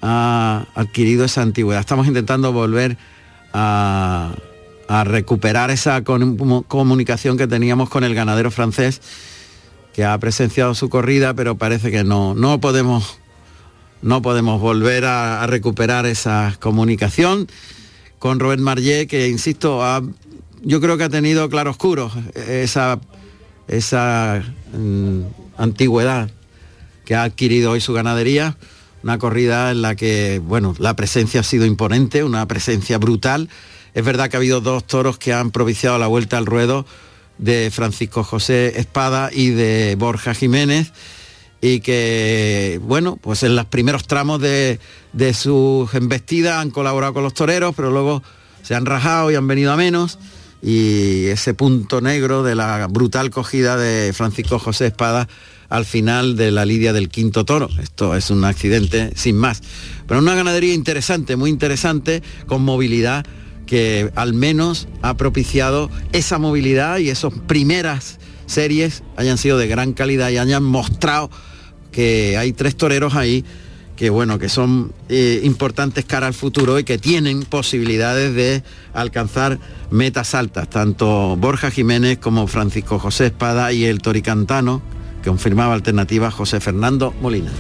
[0.01, 1.81] ha adquirido esa antigüedad.
[1.81, 2.97] Estamos intentando volver
[3.53, 4.35] a,
[5.05, 9.01] recuperar esa comunicación que teníamos con el ganadero francés
[9.93, 13.19] que ha presenciado su corrida, pero parece que no, no podemos
[14.03, 17.47] no podemos volver a, recuperar esa comunicación
[18.19, 20.03] con Robert Marlé, que insisto, ha-
[20.63, 22.99] yo creo que ha tenido claroscuros esa,
[23.69, 24.43] esa
[24.77, 25.21] mm,
[25.57, 26.31] antigüedad
[27.05, 28.57] que ha adquirido hoy su ganadería,
[29.05, 33.49] una corrida en la que, bueno, la presencia ha sido imponente, una presencia brutal.
[33.95, 36.87] Es verdad que ha habido dos toros que han propiciado la vuelta al ruedo
[37.39, 40.93] de Francisco José Espada y de Borja Jiménez
[41.61, 44.81] y que, bueno, pues en los primeros tramos de,
[45.13, 48.23] de sus embestidas han colaborado con los toreros, pero luego
[48.63, 50.19] se han rajado y han venido a menos.
[50.61, 55.29] Y ese punto negro de la brutal cogida de Francisco José Espada
[55.69, 57.69] al final de la lidia del quinto toro.
[57.81, 59.63] Esto es un accidente sin más.
[60.07, 63.25] Pero una ganadería interesante, muy interesante, con movilidad
[63.67, 69.93] que al menos ha propiciado esa movilidad y esas primeras series hayan sido de gran
[69.93, 71.31] calidad y hayan mostrado
[71.91, 73.45] que hay tres toreros ahí
[73.97, 79.61] que bueno, que son eh, importantes cara al futuro y que tienen posibilidades de alcanzar
[79.91, 84.83] metas altas, tanto Borja Jiménez como Francisco José Espada y el toricantano,
[85.23, 87.53] que confirmaba alternativa José Fernando Molina.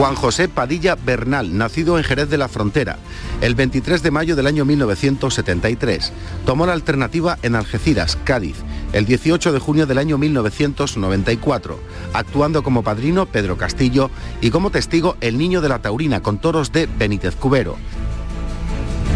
[0.00, 2.98] Juan José Padilla Bernal, nacido en Jerez de la Frontera,
[3.42, 6.10] el 23 de mayo del año 1973.
[6.46, 8.56] Tomó la alternativa en Algeciras, Cádiz,
[8.94, 11.78] el 18 de junio del año 1994,
[12.14, 16.72] actuando como padrino Pedro Castillo y como testigo el niño de la Taurina con toros
[16.72, 17.76] de Benítez Cubero.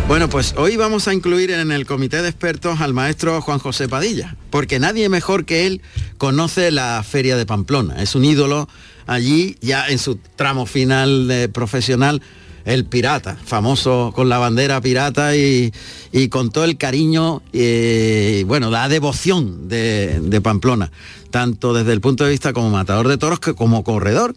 [0.07, 3.89] Bueno, pues hoy vamos a incluir en el comité de expertos al maestro Juan José
[3.89, 5.81] Padilla, porque nadie mejor que él
[6.19, 8.03] conoce la Feria de Pamplona.
[8.03, 8.69] Es un ídolo
[9.07, 12.23] allí, ya en su tramo final profesional,
[12.65, 15.73] el pirata, famoso con la bandera pirata y,
[16.13, 20.91] y con todo el cariño y bueno, la devoción de, de Pamplona,
[21.31, 24.35] tanto desde el punto de vista como matador de toros que como corredor.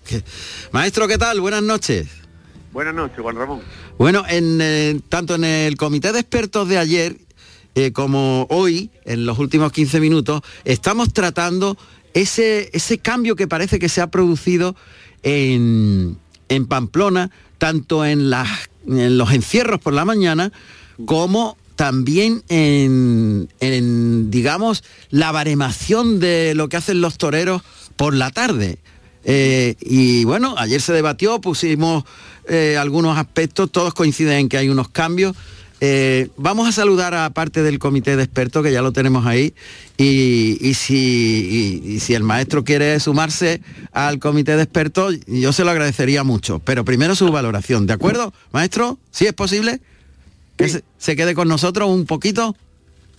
[0.72, 1.40] Maestro, ¿qué tal?
[1.40, 2.08] Buenas noches.
[2.74, 3.62] Buenas noches, Juan Ramón.
[3.98, 7.18] Bueno, en, eh, tanto en el comité de expertos de ayer
[7.76, 11.78] eh, como hoy, en los últimos 15 minutos, estamos tratando
[12.14, 14.76] ese, ese cambio que parece que se ha producido
[15.24, 16.18] en,
[16.50, 20.52] en Pamplona, tanto en las en los encierros por la mañana
[21.06, 27.62] como también en, digamos, la baremación de lo que hacen los toreros
[27.96, 28.80] por la tarde.
[29.24, 32.04] Eh, y bueno, ayer se debatió, pusimos
[32.48, 35.36] eh, algunos aspectos, todos coinciden en que hay unos cambios.
[35.80, 39.54] Eh, vamos a saludar a parte del comité de expertos, que ya lo tenemos ahí,
[39.98, 43.62] y, si, y si, el maestro quiere sumarse
[43.92, 46.60] al comité de expertos, yo se lo agradecería mucho.
[46.60, 48.98] Pero primero su valoración, ¿de acuerdo, maestro?
[49.12, 49.80] ¿Sí es posible?
[50.56, 52.56] Que se, quede con nosotros un poquito.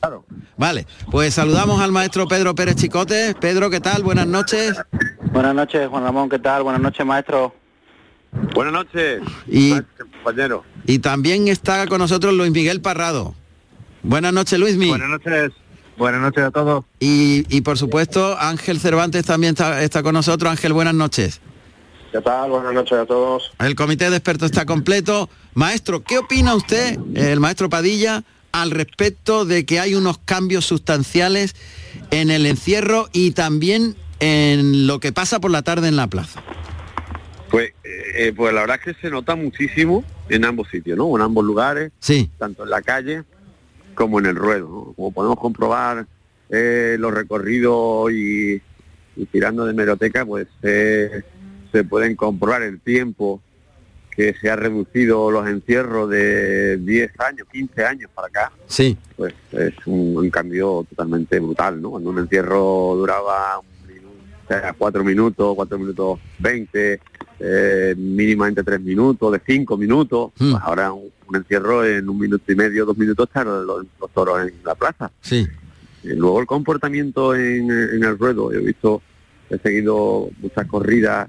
[0.01, 0.25] Claro.
[0.57, 3.35] Vale, pues saludamos al maestro Pedro Pérez Chicote.
[3.41, 4.03] Pedro, ¿qué tal?
[4.03, 4.77] Buenas noches.
[5.33, 6.63] Buenas noches, Juan Ramón, ¿qué tal?
[6.65, 7.55] Buenas noches, maestro.
[8.55, 9.75] Buenas noches, y,
[10.23, 10.65] compañero.
[10.87, 13.35] Y también está con nosotros Luis Miguel Parrado.
[14.03, 14.99] Buenas noches, Luis Miguel.
[14.99, 15.53] Buenas noches.
[15.97, 16.85] Buenas noches a todos.
[17.01, 20.51] Y, por supuesto, Ángel Cervantes también está, está con nosotros.
[20.51, 21.41] Ángel, buenas noches.
[22.13, 22.51] ¿Qué tal?
[22.51, 23.53] Buenas noches a todos.
[23.59, 25.29] El comité de expertos está completo.
[25.55, 28.23] Maestro, ¿qué opina usted, el maestro Padilla,
[28.53, 31.57] al respecto de que hay unos cambios sustanciales
[32.11, 36.43] en el encierro y también en lo que pasa por la tarde en la plaza?
[37.51, 41.15] Pues, eh, pues la verdad es que se nota muchísimo en ambos sitios, ¿no?
[41.17, 42.31] En ambos lugares, sí.
[42.39, 43.25] tanto en la calle
[43.95, 44.93] como en el ruedo.
[44.95, 46.07] Como podemos comprobar
[46.51, 48.63] eh, los recorridos y,
[49.33, 51.23] tirando de meroteca, pues eh,
[51.73, 53.43] se pueden comprobar el tiempo
[54.11, 58.53] que se ha reducido los encierros de 10 años, 15 años para acá.
[58.67, 58.97] Sí.
[59.17, 61.91] Pues es un, cambio totalmente brutal, ¿no?
[61.91, 63.61] Cuando un encierro duraba
[64.77, 67.01] cuatro minutos, cuatro minutos 20,
[67.41, 70.51] eh, mínimamente tres minutos, de cinco minutos, Hmm.
[70.53, 74.41] pues ahora un, encierro en un minuto y medio, dos minutos están los, los toros
[74.41, 75.11] en la plaza.
[75.21, 75.47] Sí.
[76.03, 79.03] Y luego el comportamiento en, en el ruedo, he visto,
[79.51, 81.29] he seguido muchas corridas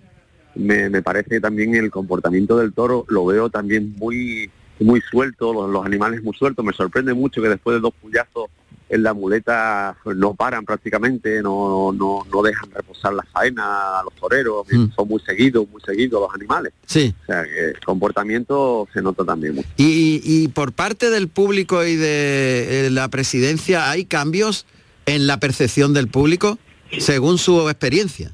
[0.56, 4.50] me, me parece también el comportamiento del toro lo veo también muy
[4.80, 6.64] muy suelto, los, los animales muy sueltos.
[6.64, 8.50] Me sorprende mucho que después de dos puyazos
[8.90, 14.14] en la muleta no paran prácticamente, no, no, no dejan reposar la faena a los
[14.16, 14.88] toreros, Mm.
[14.96, 16.74] son muy seguidos, muy seguidos los animales.
[16.86, 17.14] Sí.
[17.22, 19.70] O sea que el comportamiento se nota también mucho.
[19.78, 24.66] Y, y por parte del público y de eh, la presidencia, ¿hay cambios
[25.06, 26.58] en la percepción del público
[27.00, 28.32] según su experiencia?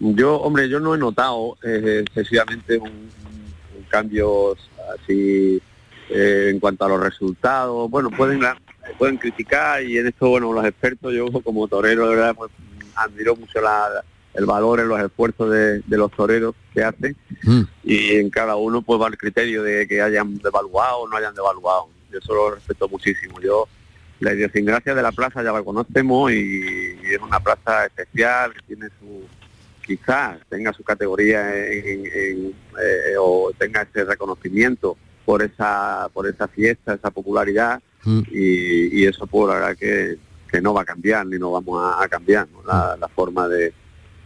[0.00, 4.56] Yo, hombre, yo no he notado eh, excesivamente un, un cambio
[5.00, 5.60] así
[6.10, 7.88] eh, en cuanto a los resultados.
[7.88, 8.40] Bueno, pueden
[8.98, 12.50] pueden criticar y en esto, bueno, los expertos, yo como torero, de verdad, pues
[12.94, 14.04] admiro mucho la,
[14.34, 17.16] el valor en los esfuerzos de, de los toreros que hacen
[17.84, 21.34] y en cada uno pues va el criterio de que hayan devaluado o no hayan
[21.34, 21.88] devaluado.
[22.10, 23.40] Yo eso lo respeto muchísimo.
[23.40, 23.68] Yo
[24.20, 28.62] la idiosincrasia de la plaza ya la conocemos y, y es una plaza especial que
[28.62, 29.26] tiene su
[29.84, 36.46] quizás tenga su categoría en, en, eh, o tenga ese reconocimiento por esa por esa
[36.46, 37.82] fiesta, esa popularidad
[38.30, 40.16] y, y eso pues la verdad que,
[40.50, 42.62] que no va a cambiar ni no vamos a, a cambiar ¿no?
[42.66, 43.72] la, la forma de,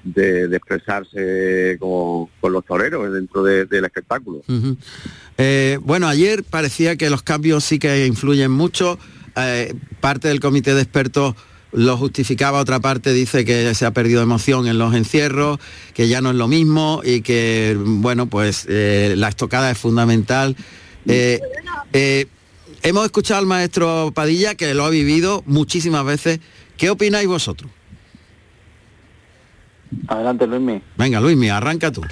[0.04, 4.42] de, de expresarse con, con los toreros dentro de- del espectáculo.
[5.38, 8.98] Eh, bueno, ayer parecía que los cambios sí que influyen mucho.
[9.36, 11.34] Eh, parte del comité de expertos
[11.72, 15.58] lo justificaba, otra parte dice que se ha perdido emoción en los encierros,
[15.92, 20.56] que ya no es lo mismo y que, bueno, pues eh, la estocada es fundamental.
[21.06, 21.40] Eh,
[21.92, 22.26] eh,
[22.82, 26.40] hemos escuchado al maestro Padilla que lo ha vivido muchísimas veces.
[26.76, 27.70] ¿Qué opináis vosotros?
[30.08, 30.82] Adelante, Luismi.
[30.96, 32.02] Venga, Luismi, arranca tú.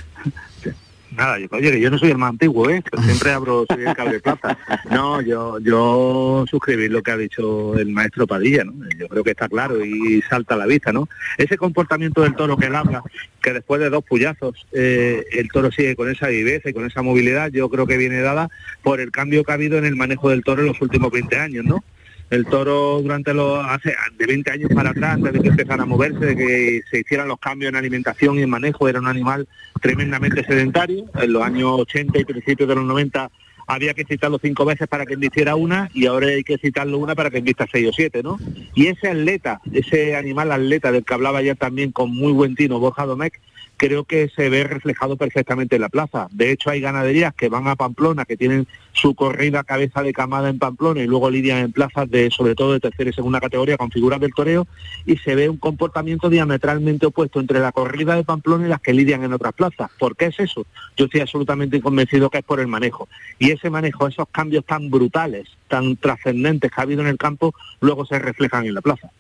[1.17, 2.83] Nada, yo, oye, que yo no soy el más antiguo, ¿eh?
[3.03, 4.59] Siempre abro, el cable plata.
[4.91, 8.73] No, yo, yo suscribí lo que ha dicho el maestro Padilla, ¿no?
[8.99, 11.09] Yo creo que está claro y salta a la vista, ¿no?
[11.39, 13.03] Ese comportamiento del toro que él habla,
[13.41, 17.03] que después de dos puyazos eh, el toro sigue con esa viveza y con esa
[17.03, 18.49] movilidad, yo creo que viene dada
[18.83, 21.39] por el cambio que ha habido en el manejo del toro en los últimos 20
[21.39, 21.85] años, ¿no?
[22.31, 25.87] El toro durante los hace de 20 años para atrás, antes de que empezara a
[25.87, 29.47] moverse, de que se hicieran los cambios en alimentación y en manejo, era un animal
[29.81, 31.05] tremendamente sedentario.
[31.15, 33.31] En los años 80 y principios de los 90
[33.67, 37.15] había que citarlo cinco veces para que hiciera una y ahora hay que citarlo una
[37.15, 38.39] para que invista seis o siete, ¿no?
[38.75, 42.79] Y ese atleta, ese animal atleta del que hablaba ya también con muy buen tino
[42.79, 43.41] Borja Domecq,
[43.77, 46.29] creo que se ve reflejado perfectamente en la plaza.
[46.31, 50.49] De hecho, hay ganaderías que van a Pamplona, que tienen su corrida cabeza de camada
[50.49, 53.77] en Pamplona y luego lidian en plazas de, sobre todo de tercera y segunda categoría
[53.77, 54.67] con figuras del toreo
[55.05, 58.93] y se ve un comportamiento diametralmente opuesto entre la corrida de Pamplona y las que
[58.93, 59.91] lidian en otras plazas.
[59.99, 60.67] ¿Por qué es eso?
[60.97, 63.09] Yo estoy absolutamente convencido que es por el manejo.
[63.39, 67.55] Y ese manejo, esos cambios tan brutales, tan trascendentes que ha habido en el campo,
[67.81, 69.11] luego se reflejan en la plaza.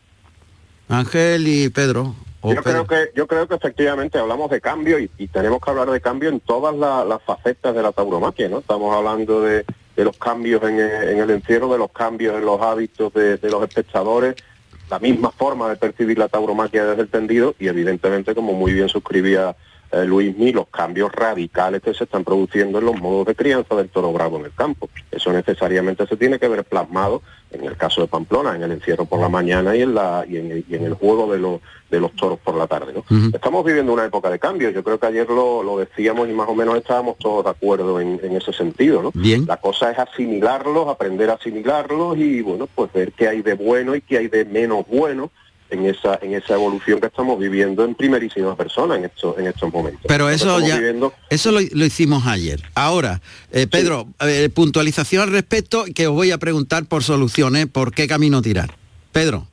[0.89, 2.15] Ángel y Pedro,
[2.53, 5.91] Yo creo que yo creo que efectivamente hablamos de cambio y, y tenemos que hablar
[5.91, 8.59] de cambio en todas la- las facetas de la tauromaquia, ¿no?
[8.59, 9.65] Estamos hablando de,
[9.97, 13.37] de los cambios en el, en el encierro, de los cambios en los hábitos de,
[13.39, 14.35] de los espectadores,
[14.91, 18.89] la misma forma de percibir la tauromaquia desde el tendido y evidentemente, como muy bien
[18.89, 19.57] suscribía
[19.93, 23.74] eh, Luis Mí, los cambios radicales que se están produciendo en los modos de crianza
[23.74, 24.89] del toro bravo en el campo.
[25.11, 29.05] Eso necesariamente se tiene que ver plasmado en el caso de Pamplona, en el encierro
[29.05, 31.61] por la mañana y en, la, y en, el, y en el juego de, los
[31.91, 32.93] de los toros por la tarde.
[32.93, 33.05] ¿no?
[33.32, 34.70] Estamos viviendo una época de cambio.
[34.70, 38.01] Yo creo que ayer lo, lo decíamos y más o menos estábamos todos de acuerdo
[38.01, 39.03] en, en ese sentido.
[39.03, 39.12] ¿no?
[39.14, 39.45] Bien.
[39.47, 43.95] La cosa es asimilarlos, aprender a asimilarlos y bueno, pues ver qué hay de bueno
[43.95, 45.30] y qué hay de menos bueno
[45.71, 49.73] en esa en esa evolución que estamos viviendo en primerísima persona en estos en estos
[49.73, 50.03] momentos.
[50.07, 52.62] Pero eso ya, viviendo- eso lo, lo hicimos ayer.
[52.75, 57.93] Ahora, eh, Pedro, eh, puntualización al respecto, que os voy a preguntar por soluciones, por
[57.93, 58.75] qué camino tirar.
[59.12, 59.47] Pedro.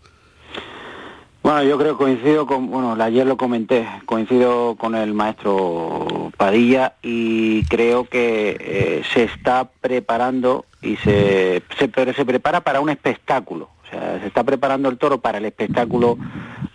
[1.43, 6.93] Bueno, yo creo que coincido con, bueno, ayer lo comenté, coincido con el maestro Padilla
[7.01, 12.91] y creo que eh, se está preparando y se, se, pero se prepara para un
[12.91, 13.70] espectáculo.
[13.92, 16.18] O sea, se está preparando el toro para el espectáculo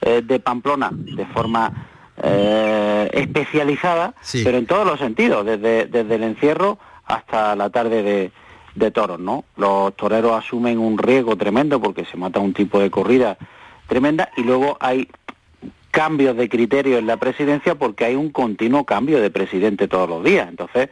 [0.02, 1.72] eh, de Pamplona de forma
[2.22, 4.42] eh, especializada, Sí.
[4.44, 8.32] pero en todos los sentidos, desde, desde el encierro hasta la tarde de,
[8.74, 9.44] de toros, ¿no?
[9.56, 13.38] Los toreros asumen un riesgo tremendo porque se mata un tipo de corrida
[13.86, 15.08] tremenda y luego hay
[15.90, 20.22] cambios de criterio en la presidencia porque hay un continuo cambio de presidente todos los
[20.24, 20.48] días.
[20.48, 20.90] Entonces,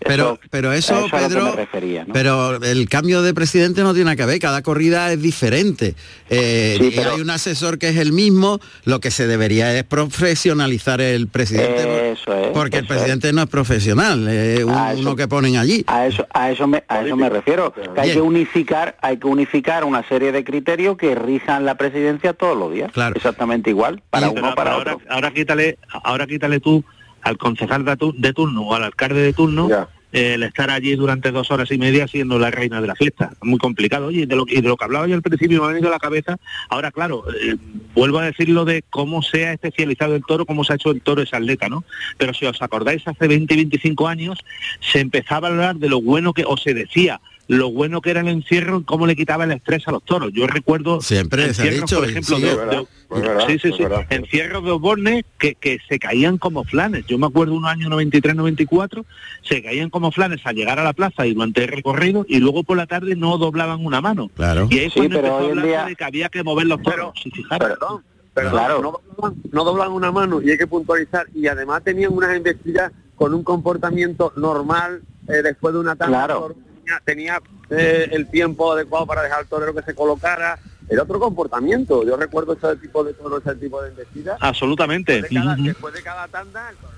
[0.00, 2.12] Pero, pero eso, eso Pedro, me refería, ¿no?
[2.14, 5.94] pero el cambio de presidente no tiene que ver, cada corrida es diferente.
[6.30, 9.76] Eh, Sí, y pero- Hay un asesor que es el mismo, lo que se debería
[9.76, 12.88] es profesionalizar el presidente, Eso es, porque el es.
[12.88, 15.84] presidente no es profesional, es un- A eso- uno que ponen allí.
[15.88, 17.72] A eso, a eso me, a eso me refiero.
[17.72, 22.32] Que hay que unificar, hay que unificar una serie de criterios que rijan la presidencia
[22.34, 22.90] todos los días.
[23.14, 25.06] Exactamente igual, para uno para ahora, otro.
[25.10, 26.84] ahora quítale, ahora quítale tú
[27.22, 29.68] al concejal de, tu- de turno o al alcalde de turno
[30.10, 33.32] el estar allí durante dos horas y media siendo la reina de la fiesta.
[33.42, 34.06] Muy complicado.
[34.06, 35.88] Oye, y de lo, y de lo que hablaba yo al principio me ha venido
[35.88, 36.38] a la cabeza,
[36.70, 37.56] ahora claro, eh,
[37.94, 40.92] vuelvo a decir lo de cómo se ha especializado el toro, cómo se ha hecho
[40.92, 41.84] el toro esa atleta, ¿no?
[42.16, 44.38] Pero si os acordáis, hace 20, 25 años
[44.80, 48.20] se empezaba a hablar de lo bueno que, o se decía, lo bueno que era
[48.20, 50.30] el encierro, cómo le quitaba el estrés a los toros.
[50.34, 52.46] Yo recuerdo Siempre se ha encierros, dicho, por y ejemplo, sigue.
[52.46, 52.82] de- Es verdad, de-
[53.16, 54.06] es verdad, sí, sí, es sí, verdad.
[54.10, 57.06] encierros de Osborne que, que se caían como flanes.
[57.06, 59.04] Yo me acuerdo un año 93-94,
[59.42, 62.64] se caían como flanes al llegar a la plaza y durante el recorrido y luego
[62.64, 64.28] por la tarde no doblaban una mano.
[64.36, 64.68] Claro.
[64.70, 66.42] Y ahí Sí, cuando pero empezó a hoy en hablarse día- de que había que
[66.42, 67.12] mover los toros.
[67.22, 67.68] si fijaros.
[67.68, 68.02] Perdón,
[68.34, 68.82] perdón, Claro.
[68.82, 72.92] no, doblan, no doblan una mano y hay que puntualizar y además tenían unas investidas
[73.16, 76.54] con un comportamiento normal eh, después de una tanda Claro.
[76.88, 80.58] Tenía, tenía, eh, el tiempo adecuado para dejar al torero que se colocara
[80.88, 85.20] era otro comportamiento yo recuerdo ese tipo de todo ese tipo de investidas Absolutamente.
[85.20, 85.64] después de cada, Ujú.
[85.64, 86.97] después de cada tanda el torero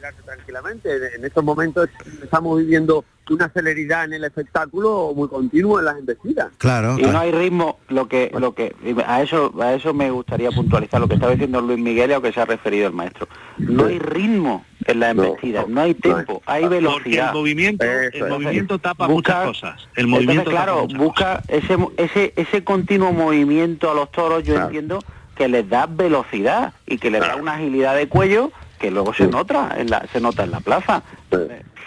[0.00, 1.14] retirarse tranquilamente.
[1.16, 1.88] En, estos momentos
[2.22, 6.96] estamos viviendo una celeridad en el espectáculo muy continuo en las investidas Claro.
[6.98, 8.74] y no hay ritmo lo que lo que
[9.06, 12.16] a eso a eso me gustaría puntualizar lo que estaba diciendo Luis Miguel y a
[12.16, 13.28] lo que se ha referido el maestro.
[13.58, 17.28] No hay ritmo en la embestida no, hay tiempo hay Porque velocidad.
[17.28, 19.88] el movimiento, el movimiento tapa busca- muchas cosas.
[19.94, 24.98] El movimiento entonces, claro busca ese ese ese continuo movimiento a los toros yo entiendo
[25.36, 28.50] que les da velocidad y que les da una agilidad de cuello
[28.80, 31.02] que luego se nota en la se nota en la plaza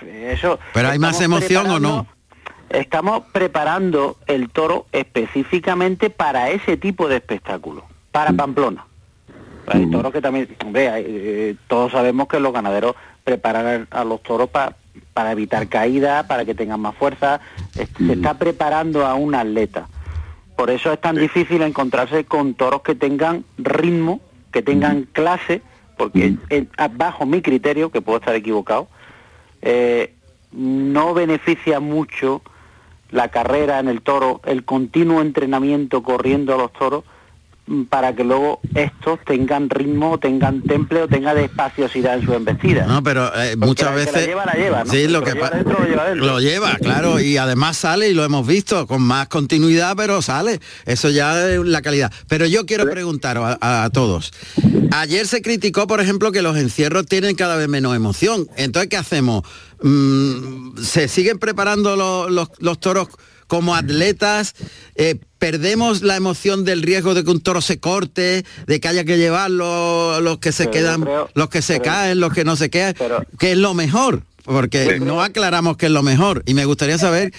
[0.06, 2.08] eso Pero hay más emoción o no.
[2.70, 8.86] Estamos preparando el toro específicamente para ese tipo de espectáculo, para Pamplona.
[9.68, 14.22] Hay toros que también, hombre, hay, eh, todos sabemos que los ganaderos preparan a los
[14.24, 14.76] toros pa-
[15.14, 17.40] para evitar caídas, para que tengan más fuerza.
[17.74, 19.88] Se está preparando a un atleta.
[20.58, 24.20] Por eso es tan difícil encontrarse con toros que tengan ritmo,
[24.52, 25.62] que tengan clase,
[25.98, 26.36] porque
[26.78, 28.88] a- bajo mi criterio, que puedo estar equivocado,
[29.62, 30.14] eh,
[30.52, 32.42] no beneficia mucho
[33.12, 37.12] la carrera en el toro, el continuo entrenamiento corriendo a los toros, mm,
[37.90, 42.86] para que luego estos tengan ritmo, tengan temple o tengan espaciosidad en su embestida.
[42.86, 44.92] No, pero eh, muchas la veces lleva, la lleva, ¿no?
[44.92, 46.26] sí, El lo que lleva dentro, lo lleva dentro.
[46.26, 50.60] lo lleva, claro, y además sale y lo hemos visto con más continuidad, pero sale.
[50.86, 52.12] Eso ya es la calidad.
[52.28, 54.34] Pero yo quiero preguntaros a, a todos.
[54.92, 58.48] Ayer se criticó, por ejemplo, que los encierros tienen cada vez menos emoción.
[58.58, 59.44] Entonces, ¿qué hacemos?
[59.82, 63.08] Mm, ¿Se siguen preparando lo- los, los toros
[63.54, 64.56] como atletas?
[64.96, 69.04] Eh, ¿Perdemos la emoción del riesgo de que un toro se corte, de que haya
[69.04, 72.46] que llevarlo, los que se Pero quedan, creo- los que se pero- caen, los que
[72.46, 72.96] no se quedan?
[73.38, 74.24] ¿Qué es lo mejor?
[74.44, 76.42] Porque no aclaramos qué es lo mejor.
[76.48, 77.32] Y me gustaría saber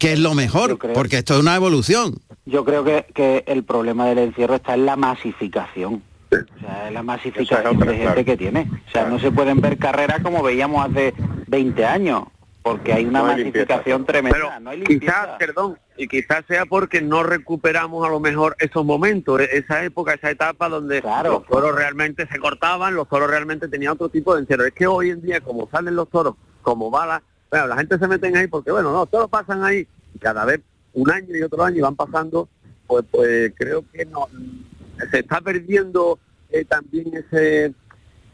[0.00, 2.16] qué es lo mejor, porque esto es una evolución.
[2.46, 6.02] Yo creo que, que el problema del encierro está en la masificación.
[6.32, 8.68] O sea, es la masificación de gente que tiene.
[8.88, 11.14] O sea, no se pueden ver carreras como veíamos hace
[11.46, 12.24] 20 años,
[12.62, 13.66] porque hay una No hay limpieza.
[13.74, 14.60] masificación tremenda.
[14.60, 14.84] no hay.
[14.84, 19.82] Quizás, perdón, y quizás sea porque no recuperamos a lo mejor esos momentos, e- esa
[19.84, 24.34] época, esa etapa donde los toros realmente se cortaban, los toros realmente tenían otro tipo
[24.34, 24.64] de encierro.
[24.66, 28.06] Es que hoy en día, como salen los toros como balas, bueno, la gente se
[28.06, 30.60] meten ahí porque, bueno, no, los toros pasan ahí y cada vez
[30.92, 32.48] un año y otro año y van pasando,
[32.86, 34.26] pues, pues creo que no
[35.10, 36.18] se está perdiendo
[36.50, 37.72] eh, también ese...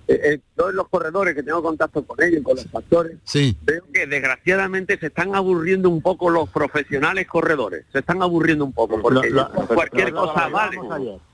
[0.08, 3.56] eh, eh, todos los corredores que tengo contacto con ellos, con los pastores, Sí.
[3.62, 8.72] veo que desgraciadamente se están aburriendo un poco los profesionales corredores, se están aburriendo un
[8.72, 10.78] poco, porque lo- ya cualquier lo- cosa vale,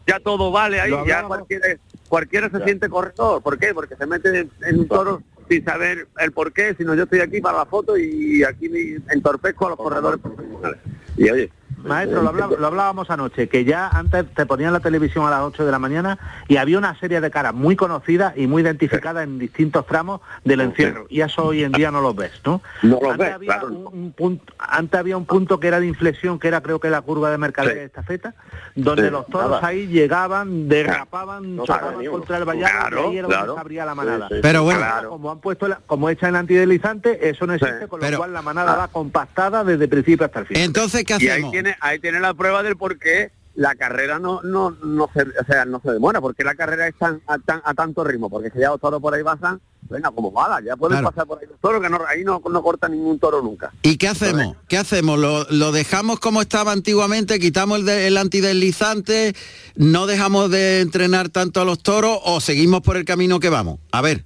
[0.07, 1.67] ya todo vale ahí, ya cualquiera,
[2.09, 2.65] cualquiera se Ya.
[2.65, 3.75] siente corredor, ¿por qué?
[3.75, 7.21] Porque se mete en, en un toro sin saber el por qué, sino yo estoy
[7.21, 10.79] aquí para la foto y aquí me entorpezco a los corredores profesionales.
[11.17, 11.51] Y oye,
[11.85, 15.73] Maestro, lo, hablábamos anoche, que ya antes te ponían la televisión a las 8 de
[15.73, 16.19] la mañana
[16.49, 20.61] y había una serie de caras muy conocidas y muy identificadas en distintos tramos del
[20.61, 21.07] encierro.
[21.09, 22.61] Y eso hoy en día no los ves, ¿no?
[22.83, 23.67] No los antes ves, había claro.
[23.69, 26.91] un, un punto, antes había un punto que era de inflexión, que era creo que
[26.91, 28.35] la curva de mercadería de estafeta,
[28.75, 29.67] donde Sí, los toros nada.
[29.67, 33.85] ahí llegaban, derrapaban, No chocaban contra el vallado Claro, y ahí era donde se abría
[33.85, 34.29] la Sí, manada.
[34.29, 34.41] sí, sí.
[34.43, 34.87] Pero bueno.
[35.09, 38.33] Como han puesto la- como echan el antideslizante, eso no existe, con lo Pero- cual
[38.33, 40.63] la manada va compactada desde el principio hasta el final.
[40.63, 41.53] Entonces, ¿qué y ahí hacemos?
[41.73, 45.45] Tiene, ahí tiene la prueba del por qué la carrera no no no se, o
[45.47, 48.51] sea, no se demora, porque la carrera es tan, a, tan- a tanto ritmo, porque
[48.51, 49.61] si ya los toros por ahí pasan,
[49.91, 51.11] venga, como balas, ya pueden Claro.
[51.11, 53.71] pasar por ahí los toros, que no, ahí no, no corta ningún toro nunca.
[53.83, 54.57] ¿Y qué hacemos?
[54.69, 55.19] ¿Qué hacemos?
[55.19, 57.39] ¿Lo, lo dejamos como estaba antiguamente?
[57.39, 59.35] ¿Quitamos el, de- el antideslizante?
[59.77, 63.81] ¿No dejamos de entrenar tanto a los toros o seguimos por el camino que vamos?
[63.91, 64.25] A ver.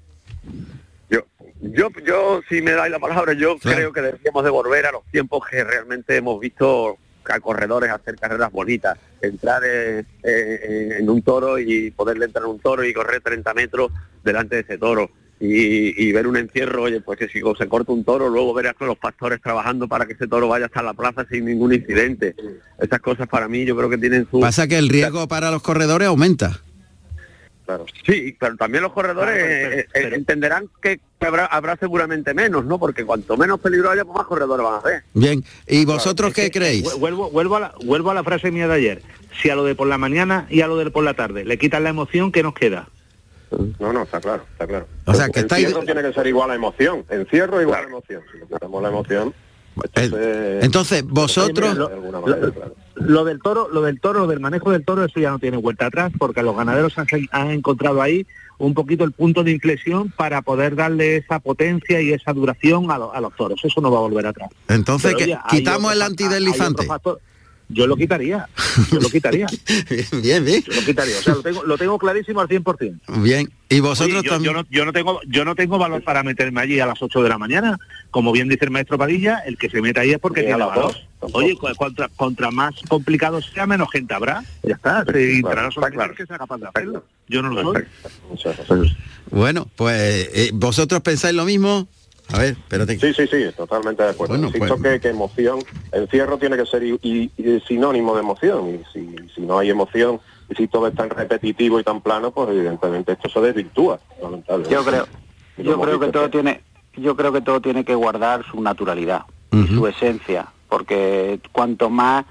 [1.10, 1.20] Yo,
[1.62, 5.02] yo, yo, si me dais la palabra, yo creo que deberíamos de volver a los
[5.10, 6.96] tiempos que realmente hemos visto
[7.32, 12.84] a corredores hacer carreras bonitas, entrar en un toro y poderle entrar a un toro
[12.84, 13.92] y correr 30 metros
[14.24, 15.10] delante de ese toro.
[15.38, 18.68] Y, y ver un encierro, oye, pues que si se corta un toro, luego ver
[18.68, 22.34] a los pastores trabajando para que ese toro vaya hasta la plaza sin ningún incidente.
[22.80, 24.40] Esas cosas para mí yo creo que tienen su...
[24.40, 26.62] Pasa que el riesgo para los corredores aumenta.
[27.66, 27.84] Claro.
[28.06, 32.78] Sí, pero también los corredores eh, eh, entenderán que habrá, habrá seguramente menos, ¿no?
[32.78, 35.02] Porque cuanto menos peligro haya, pues más corredores van a haber.
[35.14, 35.44] Bien.
[35.66, 36.84] ¿Y vosotros qué creéis?
[36.84, 39.02] Vu- Vuelvo, vuelvo, a la, vuelvo a la frase mía de ayer.
[39.42, 41.58] Si a lo de por la mañana y a lo de por la tarde le
[41.58, 42.88] quitan la emoción, ¿qué nos queda?
[43.80, 44.86] No, no, está claro, está claro.
[45.04, 47.04] O sea, que estáis- Encierro tiene que ser igual a emoción.
[47.10, 48.22] Encierro igual a emoción.
[48.32, 49.34] Si le quitamos la emoción,
[49.76, 50.64] entonces...
[50.64, 51.76] Entonces, vosotros...
[51.76, 52.74] De alguna manera, claro.
[52.96, 55.58] Lo del toro, lo del toro, lo del manejo del toro, eso ya no tiene
[55.58, 58.26] vuelta atrás, porque los ganaderos han, han encontrado ahí
[58.58, 62.96] un poquito el punto de inflexión para poder darle esa potencia y esa duración a,
[62.96, 63.60] lo- a los toros.
[63.62, 64.48] Eso no va a volver atrás.
[64.68, 66.86] Entonces, Pero, oye, quitamos el antideslizante.
[67.68, 68.48] Yo lo quitaría,
[68.92, 69.46] yo lo quitaría.
[70.22, 70.62] bien, bien.
[70.62, 73.22] Yo lo quitaría, o sea, lo tengo, lo tengo clarísimo al 100%.
[73.22, 73.50] Bien.
[73.68, 74.54] ¿Y vosotros Oye, yo, también?
[74.54, 77.22] yo no, yo no tengo yo no tengo valor para meterme allí a las 8
[77.22, 77.78] de la mañana.
[78.12, 80.64] Como bien dice el maestro Padilla, el que se meta ahí es porque a tiene
[80.64, 80.94] valor.
[81.20, 84.44] dos, Oye, contra, contra más complicado sea, menos gente habrá.
[84.62, 85.04] Ya está.
[85.04, 87.04] Se entrará solamente el que sea capaz de hacerlo.
[87.28, 87.84] Yo no lo soy.
[89.30, 91.88] Bueno, pues eh, vosotros pensáis lo mismo.
[92.32, 92.98] A ver, espérate.
[92.98, 94.34] Sí, sí, sí, totalmente de acuerdo.
[94.34, 95.60] Bueno, Insisto pues- que, que emoción,
[95.92, 98.68] encierro tiene que ser y, y- y sinónimo de emoción.
[98.74, 102.30] Y si, si no hay emoción y si todo es tan repetitivo y tan plano,
[102.32, 104.00] pues evidentemente esto se desvirtúa.
[104.20, 104.74] lamentablemente.
[104.74, 105.06] Yo creo,
[105.58, 106.60] yo creo que todo tiene,
[106.96, 109.22] yo creo que todo tiene que guardar su naturalidad,
[109.52, 112.24] y su esencia, porque cuanto más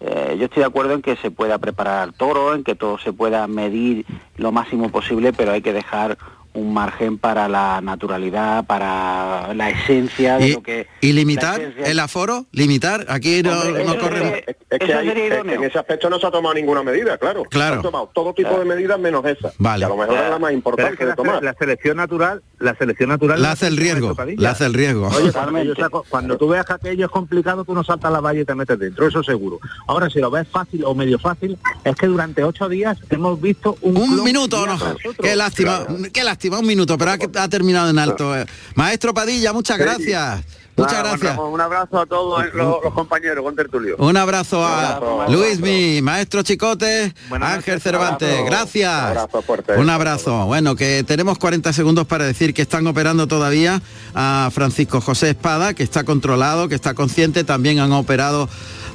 [0.00, 2.98] eh, yo estoy de acuerdo en que se pueda preparar al toro, en que todo
[2.98, 4.04] se pueda medir
[4.36, 6.18] lo máximo posible, pero hay que dejar
[6.54, 12.00] un margen para la naturalidad, para la esencia de ¿Y, lo que y limitar el
[12.00, 12.46] aforo?
[12.52, 13.06] ¿Limitar?
[13.08, 14.32] Aquí no, Hombre, no eso corremos...
[14.46, 17.16] es- Es que Eso hay- sería en- ese aspecto no se ha tomado ninguna medida,
[17.16, 17.44] claro.
[17.44, 17.74] Claro.
[17.74, 19.52] Se han tomado todo tipo de medidas menos esa.
[19.58, 19.80] Vale.
[19.80, 21.42] Que a lo mejor es la más importante es que de la, tomar.
[21.44, 25.08] la selección natural, la selección natural La hace el riesgo, la hace el riesgo.
[25.08, 25.30] Oye,
[25.76, 28.54] saco- cuando tú veas que aquello es complicado, tú no saltas la valla y te
[28.54, 29.60] metes dentro, eso seguro.
[29.86, 33.76] Ahora, si lo ves fácil o medio fácil, es que durante ocho días hemos visto
[33.82, 34.76] un, minuto, no.
[35.22, 38.36] Qué lástima, qué lástima, un minuto, pero ha, ha terminado en alto.
[38.36, 38.46] eh.
[38.74, 40.42] Maestro Padilla, muchas gracias.
[40.76, 41.36] Muchas gracias.
[41.36, 43.94] Ramón, un abrazo a todos eh, los, los compañeros con Tertulio.
[43.96, 48.44] Un abrazo Un a abrazo, Luis, mi maestro Chicote, Ángel Cervantes, abrazo.
[48.50, 48.90] gracias.
[48.92, 49.72] Un abrazo fuerte.
[49.76, 50.46] Un abrazo.
[50.46, 53.80] Bueno, que tenemos 40 segundos para decir que están operando todavía
[54.16, 57.44] a Francisco José Espada, que está controlado, que está consciente.
[57.44, 58.48] También han operado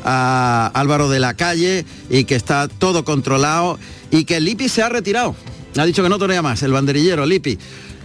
[0.04, 3.80] a Álvaro de la Calle y que está todo controlado
[4.12, 5.34] y que Lipi se ha retirado.
[5.78, 7.58] Ha dicho que no torea más, el banderillero Lipi.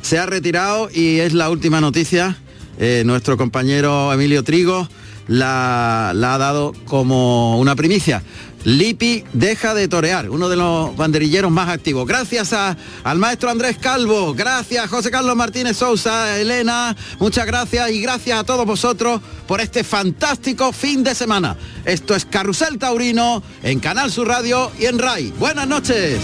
[0.02, 2.36] Se ha retirado y es la última noticia.
[2.78, 4.88] Eh, nuestro compañero Emilio Trigo
[5.28, 8.22] la, ha dado como una primicia.
[8.64, 12.06] Lipi deja de torear, uno de los banderilleros más activos.
[12.06, 18.00] Gracias a- al maestro Andrés Calvo, gracias José Carlos Martínez Sousa, Elena, muchas gracias y
[18.00, 21.56] gracias a todos vosotros por este fantástico fin de semana.
[21.84, 25.32] Esto es Carrusel Taurino en Canal Sur Radio y en RAI.
[25.38, 26.18] Buenas noches.